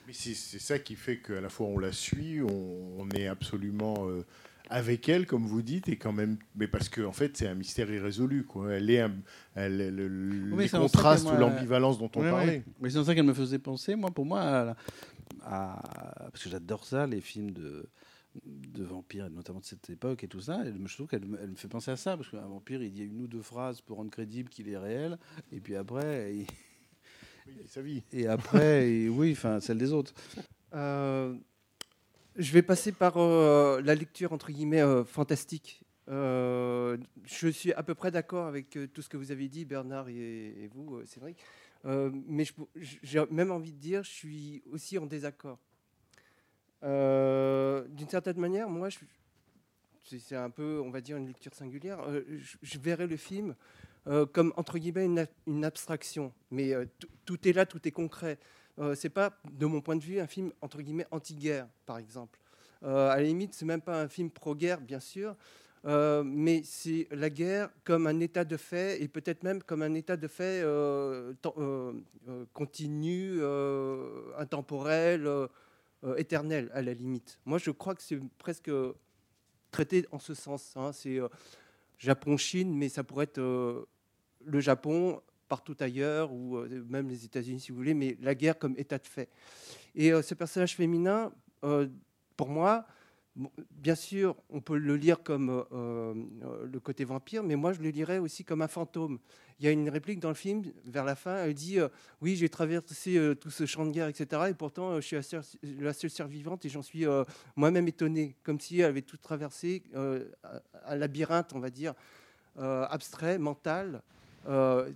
[0.08, 3.26] Mais c'est c'est ça qui fait qu'à la fois on la suit, on, on est
[3.26, 4.24] absolument euh,
[4.70, 7.56] avec elle, comme vous dites, et quand même, mais parce qu'en en fait c'est un
[7.56, 8.44] mystère irrésolu.
[8.44, 8.74] Quoi.
[8.74, 9.16] Elle est, un-
[9.56, 12.64] elle, le- le- Oui, les contrastes ou l'ambivalence dont on parlait.
[12.82, 14.76] Mais c'est en ça qu'elle me faisait penser, moi, pour moi,
[15.44, 15.82] à,
[16.32, 17.86] parce que j'adore ça, les films de,
[18.46, 20.66] de vampires, notamment de cette époque et tout ça.
[20.66, 22.92] Et je trouve qu'elle me- elle me fait penser à ça, parce qu'un vampire, il
[22.92, 25.18] dit une ou deux phrases pour rendre crédible qu'il est réel,
[25.52, 26.48] et puis après, il-
[27.68, 28.02] sa vie.
[28.12, 30.14] Et après, oui, enfin, celle des autres.
[30.74, 31.36] Euh,
[32.36, 35.84] je vais passer par euh, la lecture entre guillemets euh, fantastique.
[36.10, 40.10] Euh, je suis à peu près d'accord avec tout ce que vous avez dit, Bernard
[40.10, 41.38] et, vous, Cédric.
[41.84, 42.46] Mais
[42.84, 45.60] j'ai même envie de dire, je suis aussi en désaccord.
[46.84, 48.90] D'une certaine manière, moi,
[50.04, 52.00] c'est un peu, on va dire, une lecture singulière.
[52.62, 53.56] Je, verrais le film
[54.34, 55.06] comme entre guillemets
[55.48, 56.74] une, abstraction, mais
[57.26, 58.38] tout est là, tout est concret.
[58.80, 62.40] Euh, c'est pas, de mon point de vue, un film entre guillemets anti-guerre, par exemple.
[62.84, 65.36] Euh, à la limite, c'est même pas un film pro-guerre, bien sûr,
[65.86, 69.94] euh, mais c'est la guerre comme un état de fait et peut-être même comme un
[69.94, 71.94] état de fait euh, euh,
[72.54, 73.40] continu,
[74.38, 75.30] intemporel,
[76.18, 77.40] éternel, à la limite.
[77.46, 78.72] Moi, je crois que c'est presque
[79.72, 80.74] traité en ce sens.
[80.76, 80.92] hein.
[80.92, 81.20] C'est
[81.98, 87.72] Japon-Chine, mais ça pourrait être le Japon partout ailleurs, ou euh, même les États-Unis si
[87.72, 89.30] vous voulez, mais la guerre comme état de fait.
[89.96, 91.32] Et euh, ce personnage féminin,
[91.64, 91.88] euh,
[92.36, 92.86] pour moi,
[93.72, 98.18] bien sûr, on peut le lire comme le côté vampire, mais moi je le lirais
[98.18, 99.20] aussi comme un fantôme.
[99.60, 101.78] Il y a une réplique dans le film, vers la fin, elle dit
[102.22, 104.44] Oui, j'ai traversé tout ce champ de guerre, etc.
[104.52, 107.04] Et pourtant, je suis la seule, la seule survivante et j'en suis
[107.58, 111.94] moi-même étonné, comme si elle avait tout traversé, un labyrinthe, on va dire,
[112.58, 114.02] abstrait, mental,
[114.48, 114.92] euh,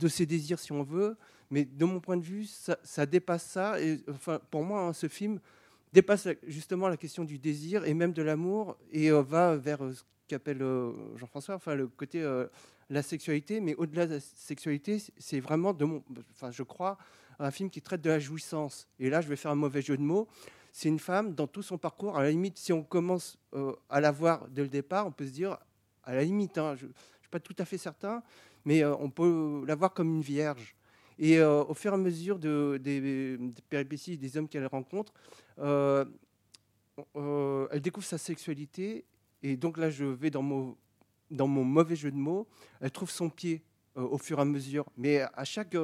[0.00, 1.16] de ses désirs, si on veut.
[1.50, 3.80] Mais de mon point de vue, ça, dépasse ça.
[3.80, 5.40] Et enfin, pour moi, hein, ce film
[5.92, 9.94] dépasse justement la question du désir et même de l'amour et euh, va vers euh,
[9.94, 10.62] ce qu'appelle
[11.16, 12.22] Jean-François, enfin le côté
[12.90, 13.60] la sexualité.
[13.60, 16.98] Mais au-delà de la sexualité, c'est- vraiment, de mon, enfin, je crois,
[17.38, 18.86] un film qui traite de la jouissance.
[18.98, 20.28] Et là, je vais faire un mauvais jeu de mots.
[20.70, 22.18] C'est une femme dans tout son parcours.
[22.18, 23.38] À la limite, si on commence
[23.88, 25.56] à la voir dès le départ, on peut se dire,
[26.04, 28.22] à la limite, hein, je ne suis pas tout à fait certain,
[28.68, 30.76] mais euh, on peut la voir comme une vierge.
[31.18, 33.38] Et euh, au fur et à mesure de, des,
[33.70, 35.14] péripéties des hommes qu'elle rencontre,
[35.58, 36.04] euh,
[37.72, 39.06] elle découvre sa sexualité.
[39.42, 40.76] Et donc là, je vais dans mon,
[41.30, 42.46] dans mon mauvais jeu de mots.
[42.82, 43.62] Elle trouve son pied
[43.94, 44.84] au fur et à mesure.
[44.98, 45.74] Mais à chaque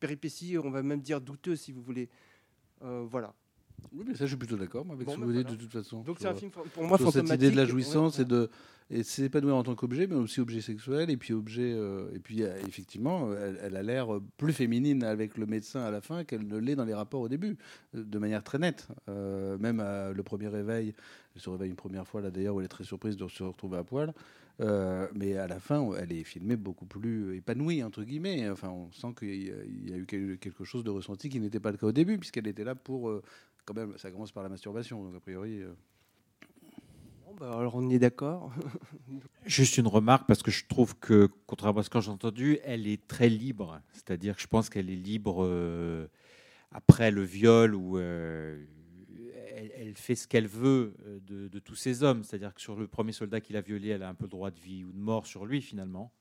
[0.00, 2.08] péripétie, on va même dire douteuse, si vous voulez.
[2.80, 3.34] Voilà.
[3.92, 5.56] Oui, mais ça, je suis plutôt d'accord avec Bon, ce que ben vous dites voilà.
[5.56, 6.02] de toute façon.
[6.02, 8.50] Donc c'est un film, pour moi, cette idée de la jouissance Ouais, et de
[8.90, 11.10] et c'est s'épanouir en tant qu'objet, mais aussi objet sexuel.
[11.10, 14.08] Et puis objet, euh, et puis effectivement, elle, elle a l'air
[14.38, 17.28] plus féminine avec le médecin à la fin qu'elle ne l'est dans les rapports au
[17.28, 17.56] début,
[17.94, 18.88] euh, de manière très nette.
[19.10, 20.94] Euh, même à le premier réveil,
[21.34, 23.42] elle se réveille une première fois là d'ailleurs où elle est très surprise de se
[23.42, 24.14] retrouver à poil.
[24.60, 28.48] Euh, mais à la fin, elle est filmée beaucoup plus épanouie entre guillemets.
[28.48, 31.28] Enfin, on sent qu'il y a- il y a eu quel- quelque chose de ressenti
[31.28, 33.12] qui n'était pas le cas au début, puisqu'elle était là pour
[33.68, 33.96] quand même.
[33.98, 35.60] Ça commence par la masturbation, donc a priori.
[35.60, 35.74] euh,
[37.26, 38.50] Bon, bah, alors on est d'accord.
[39.44, 42.86] Juste une remarque, parce que je trouve que, contrairement à ce que j'ai entendu, elle
[42.86, 43.80] est très libre.
[43.92, 46.06] C'est-à-dire que je pense qu'elle est libre euh,
[46.72, 48.64] après le viol où euh,
[49.54, 50.94] elle, fait ce qu'elle veut
[51.26, 52.24] de, de tous ces hommes.
[52.24, 54.50] C'est-à-dire que sur le premier soldat qui l'a violée, elle a un peu le droit
[54.50, 56.12] de vie ou de mort sur lui, finalement.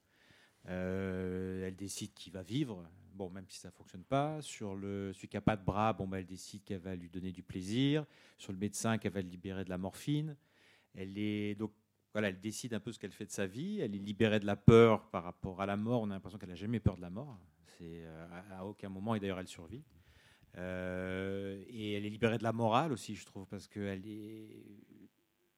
[0.70, 2.84] Euh, elle décide qu'il va vivre,
[3.18, 4.42] bon, même si ça ne fonctionne pas.
[4.42, 7.10] Sur le, celui qui n'a pas de bras, bon, bah, elle décide qu'elle va lui
[7.10, 8.06] donner du plaisir.
[8.38, 10.38] Sur le médecin, qu'elle va le libérer de la morphine.
[10.96, 11.74] Elle est donc
[12.14, 13.80] voilà, elle décide un peu ce qu'elle fait de sa vie.
[13.80, 16.02] Elle est libérée de la peur par rapport à la mort.
[16.02, 17.38] On a l'impression qu'elle n'a jamais peur de la mort.
[17.82, 19.84] Euh, à, aucun moment et d'ailleurs elle survit.
[20.58, 24.02] Euh, et elle est libérée de la morale aussi, je trouve, parce qu'elle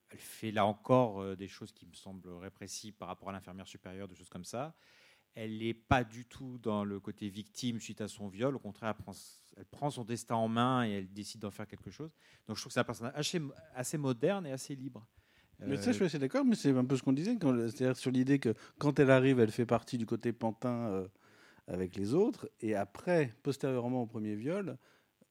[0.10, 3.68] elle fait là encore euh, des choses qui me semblent répressives par rapport à l'infirmière
[3.68, 4.76] supérieure, des choses comme ça.
[5.36, 8.56] Elle n'est pas du tout dans le côté victime suite à son viol.
[8.56, 9.14] Au contraire, elle prend,
[9.56, 12.12] elle prend son destin en main et elle décide d'en faire quelque chose.
[12.48, 13.42] Donc je trouve que c'est un personnage assez,
[13.76, 15.08] assez moderne et assez libre.
[15.60, 17.96] Mais Euh, ça, je suis assez d'accord, mais c'est un peu ce qu'on disait, c'est-à-dire
[17.98, 21.08] sur l'idée que quand elle arrive, elle fait partie du côté pantin euh,
[21.68, 24.78] avec les autres, et après, postérieurement au premier viol,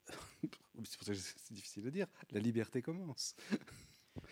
[0.85, 3.35] c'est pour ça que c'est difficile de dire, la liberté commence.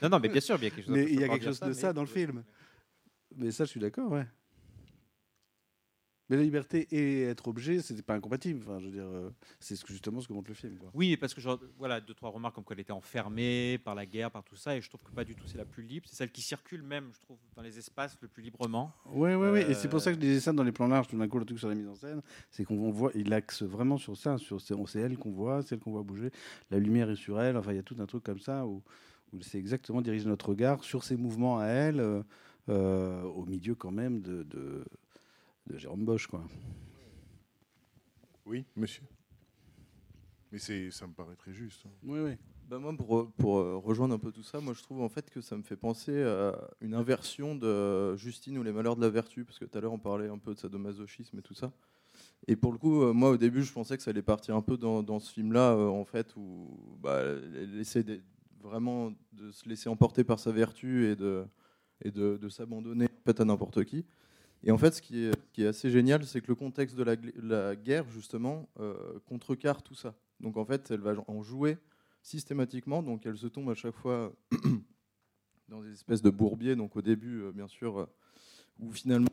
[0.03, 1.29] Non, non, mais bien sûr, il y a quelque chose- Mais faut il y a
[1.29, 2.45] quelque chose ça, de mais- ça dans le film.
[3.35, 4.27] Mais ça, je suis d'accord, ouais.
[6.29, 8.61] Mais la liberté et être objet, c'était pas incompatible.
[8.65, 10.77] Enfin, je veux dire, euh, c'est justement ce que montre le film.
[10.77, 10.91] quoi.
[10.93, 14.31] Oui, parce que genre, voilà, deux trois remarques comme qu'elle était enfermée par la guerre,
[14.31, 16.07] par tout ça, et je trouve que pas du tout c'est la plus libre.
[16.09, 18.93] C'est celle qui circule même, je trouve, dans les espaces le plus librement.
[19.07, 19.61] Oui, oui, oui.
[19.69, 21.29] Et c'est pour Euh, ça que je disais ça dans les plans larges, tout d'un
[21.29, 22.21] coup, le truc sur la mise en scène,
[22.51, 25.77] c'est qu'on voit, il axe vraiment sur ça, sur c'est c'est elle qu'on voit, c'est
[25.77, 26.31] elle qu'on voit bouger,
[26.71, 28.83] la lumière est sur elle, enfin, il y a tout un truc comme ça où,
[29.33, 32.23] où c'est exactement diriger notre regard sur ses mouvements à elle, euh,
[32.69, 34.85] euh, au milieu quand même de, de,
[35.67, 36.43] de Jérôme Bosch, quoi.
[38.45, 39.03] Oui, monsieur.
[40.53, 41.85] Mais c'est, ça me paraît très juste.
[41.87, 41.91] hein.
[42.05, 42.33] Oui, oui.
[42.69, 45.31] Bah moi, pour, pour euh, rejoindre un peu tout ça, moi je trouve en fait
[45.31, 49.09] que ça me fait penser à une inversion de Justine ou les malheurs de la
[49.11, 51.73] vertu, parce que tout à l'heure on parlait un peu de sadomasochisme et tout ça.
[52.49, 54.63] Et pour le coup, euh, moi au début je pensais que ça allait partir un
[54.63, 58.21] peu dans, dans ce film-là, euh, en fait, où bah, elle essaie de-
[58.61, 61.45] vraiment de se laisser emporter par sa vertu et de,
[62.03, 64.05] et de, de s'abandonner en fait, à n'importe qui.
[64.67, 68.05] Et en fait, ce qui est, assez génial, c'est que le contexte de la, guerre,
[68.11, 70.17] justement, euh, contrecarre tout ça.
[70.41, 71.79] Donc en fait, elle va en jouer
[72.21, 74.33] systématiquement, donc elle se tombe à chaque fois
[75.69, 76.75] dans des espèces de bourbiers.
[76.75, 78.07] Donc au début, euh, bien sûr, euh,
[78.81, 79.29] où finalement,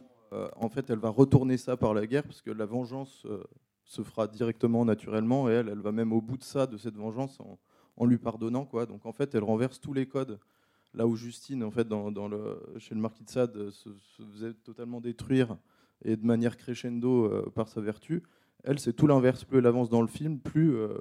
[0.56, 3.28] en fait, elle va retourner ça par la guerre, parce que la vengeance
[3.86, 6.96] se fera directement, naturellement, et elle, elle va même au bout de ça, de cette
[6.96, 7.60] vengeance, en,
[7.98, 8.88] en lui pardonnant, quoi.
[8.88, 10.40] Donc en fait, elle renverse tous les codes.
[10.96, 13.90] Là où Justine, en fait, dans, le, chez le marquis de Sade, euh, se,
[14.32, 15.58] faisait totalement détruire
[16.06, 18.22] et de manière crescendo euh, par sa vertu,
[18.64, 19.44] elle, c'est tout l'inverse.
[19.44, 20.98] Plus elle avance dans le film, plus, euh,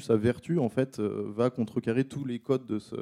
[0.00, 2.94] sa vertu, en fait, va contrecarrer tous les codes de ce,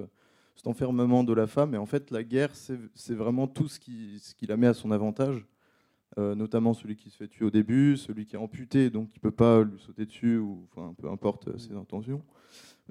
[0.54, 1.74] cet enfermement de la femme.
[1.74, 5.44] Et en fait, la guerre, c'est vraiment tout ce qui, la met à son avantage,
[6.16, 9.30] notamment celui qui se fait tuer au début, celui qui est amputé, donc qui peut
[9.30, 10.66] pas lui sauter dessus, ou
[10.96, 12.22] peu importe ses intentions.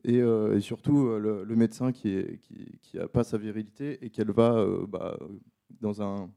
[0.03, 2.23] Et, euh, et surtout, euh, le, médecin qui n'a
[2.81, 5.17] qui, a pas sa virilité et qu'elle va, euh, bah,
[5.81, 6.29] dans un,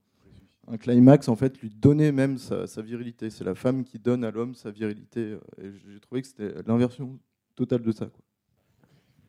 [0.80, 3.30] climax, en fait, lui donner même sa, virilité.
[3.30, 5.36] C'est la femme qui donne à l'homme sa virilité.
[5.58, 7.18] j'ai trouvé que c'était l'inversion
[7.54, 8.08] totale de ça.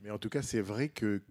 [0.01, 1.21] Mais en tout cas, c'est vrai que,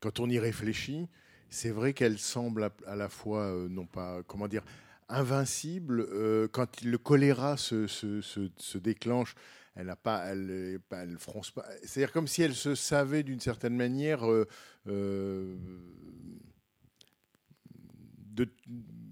[0.00, 1.08] quand on y réfléchit,
[1.48, 4.64] c'est vrai qu'elle semble à, la fois, non pas, comment dire,
[5.08, 6.06] invincible.
[6.52, 9.34] quand le choléra se déclenche,
[9.76, 11.66] elle n'a pas, elle, elle fronce pas.
[11.82, 14.28] C'est-à-dire comme si elle se savait d'une certaine manière.
[14.28, 14.46] euh,
[14.88, 15.56] euh,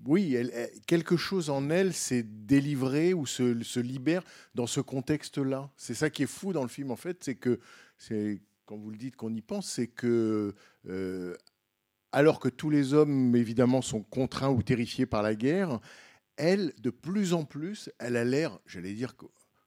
[0.06, 0.36] oui,
[0.86, 4.22] quelque chose en elle s'est délivré ou se, libère
[4.54, 5.70] dans ce contexte-là.
[5.76, 7.58] C'est ça qui est fou dans le film, en fait, c'est que,
[7.96, 10.54] c'est, quand vous le dites qu'on y pense, c'est que,
[10.88, 11.36] euh,
[12.12, 15.80] alors que tous les hommes, évidemment, sont contraints ou terrifiés par la guerre,
[16.36, 19.14] elle, de plus en plus, elle a l'air, j'allais dire,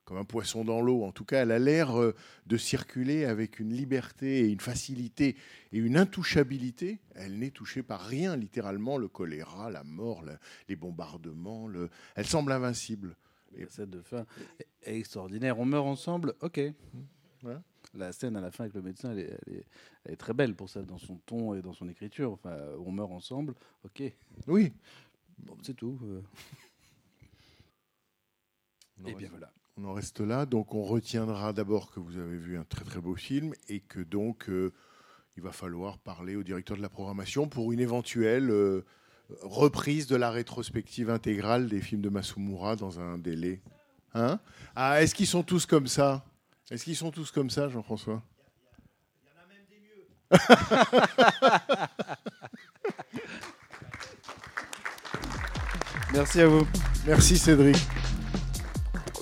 [0.07, 1.03] comme un poisson dans l'eau.
[1.03, 5.35] En tout cas, elle a l'air euh, de circuler avec une liberté et une facilité
[5.73, 6.99] et une intouchabilité.
[7.13, 10.37] Elle n'est touchée par rien, littéralement, le choléra, la mort, le-
[10.69, 11.67] les bombardements.
[11.67, 11.89] Le...
[12.15, 13.17] Elle semble invincible.
[13.57, 14.25] La scène de fin
[14.85, 15.59] est extraordinaire.
[15.59, 16.61] On meurt ensemble, ok.
[17.41, 17.61] Voilà.
[17.93, 19.65] La scène à la fin avec le médecin, elle est, elle est-
[20.05, 22.31] elle est très belle pour ça, dans son ton et dans son écriture.
[22.31, 24.03] Enfin, on meurt ensemble, ok.
[24.47, 24.71] Oui.
[25.39, 25.99] Bon, c'est tout.
[26.03, 26.21] euh.
[29.01, 29.51] On en Et bien voilà.
[29.79, 30.45] On en reste là.
[30.45, 33.99] Donc, on retiendra d'abord que vous avez vu un très très beau film et que
[33.99, 34.73] donc euh,
[35.35, 38.83] il va falloir parler au directeur de la programmation pour une éventuelle euh,
[39.41, 43.61] reprise de la rétrospective intégrale des films de Masumura dans un délai.
[44.15, 44.39] Hein?
[44.75, 46.25] Ah, est-ce qu'ils sont tous comme ça?
[46.71, 48.23] Est-ce qu'ils sont tous comme ça, Jean-François?
[56.13, 56.67] Merci à vous.
[57.05, 57.77] Merci Cédric.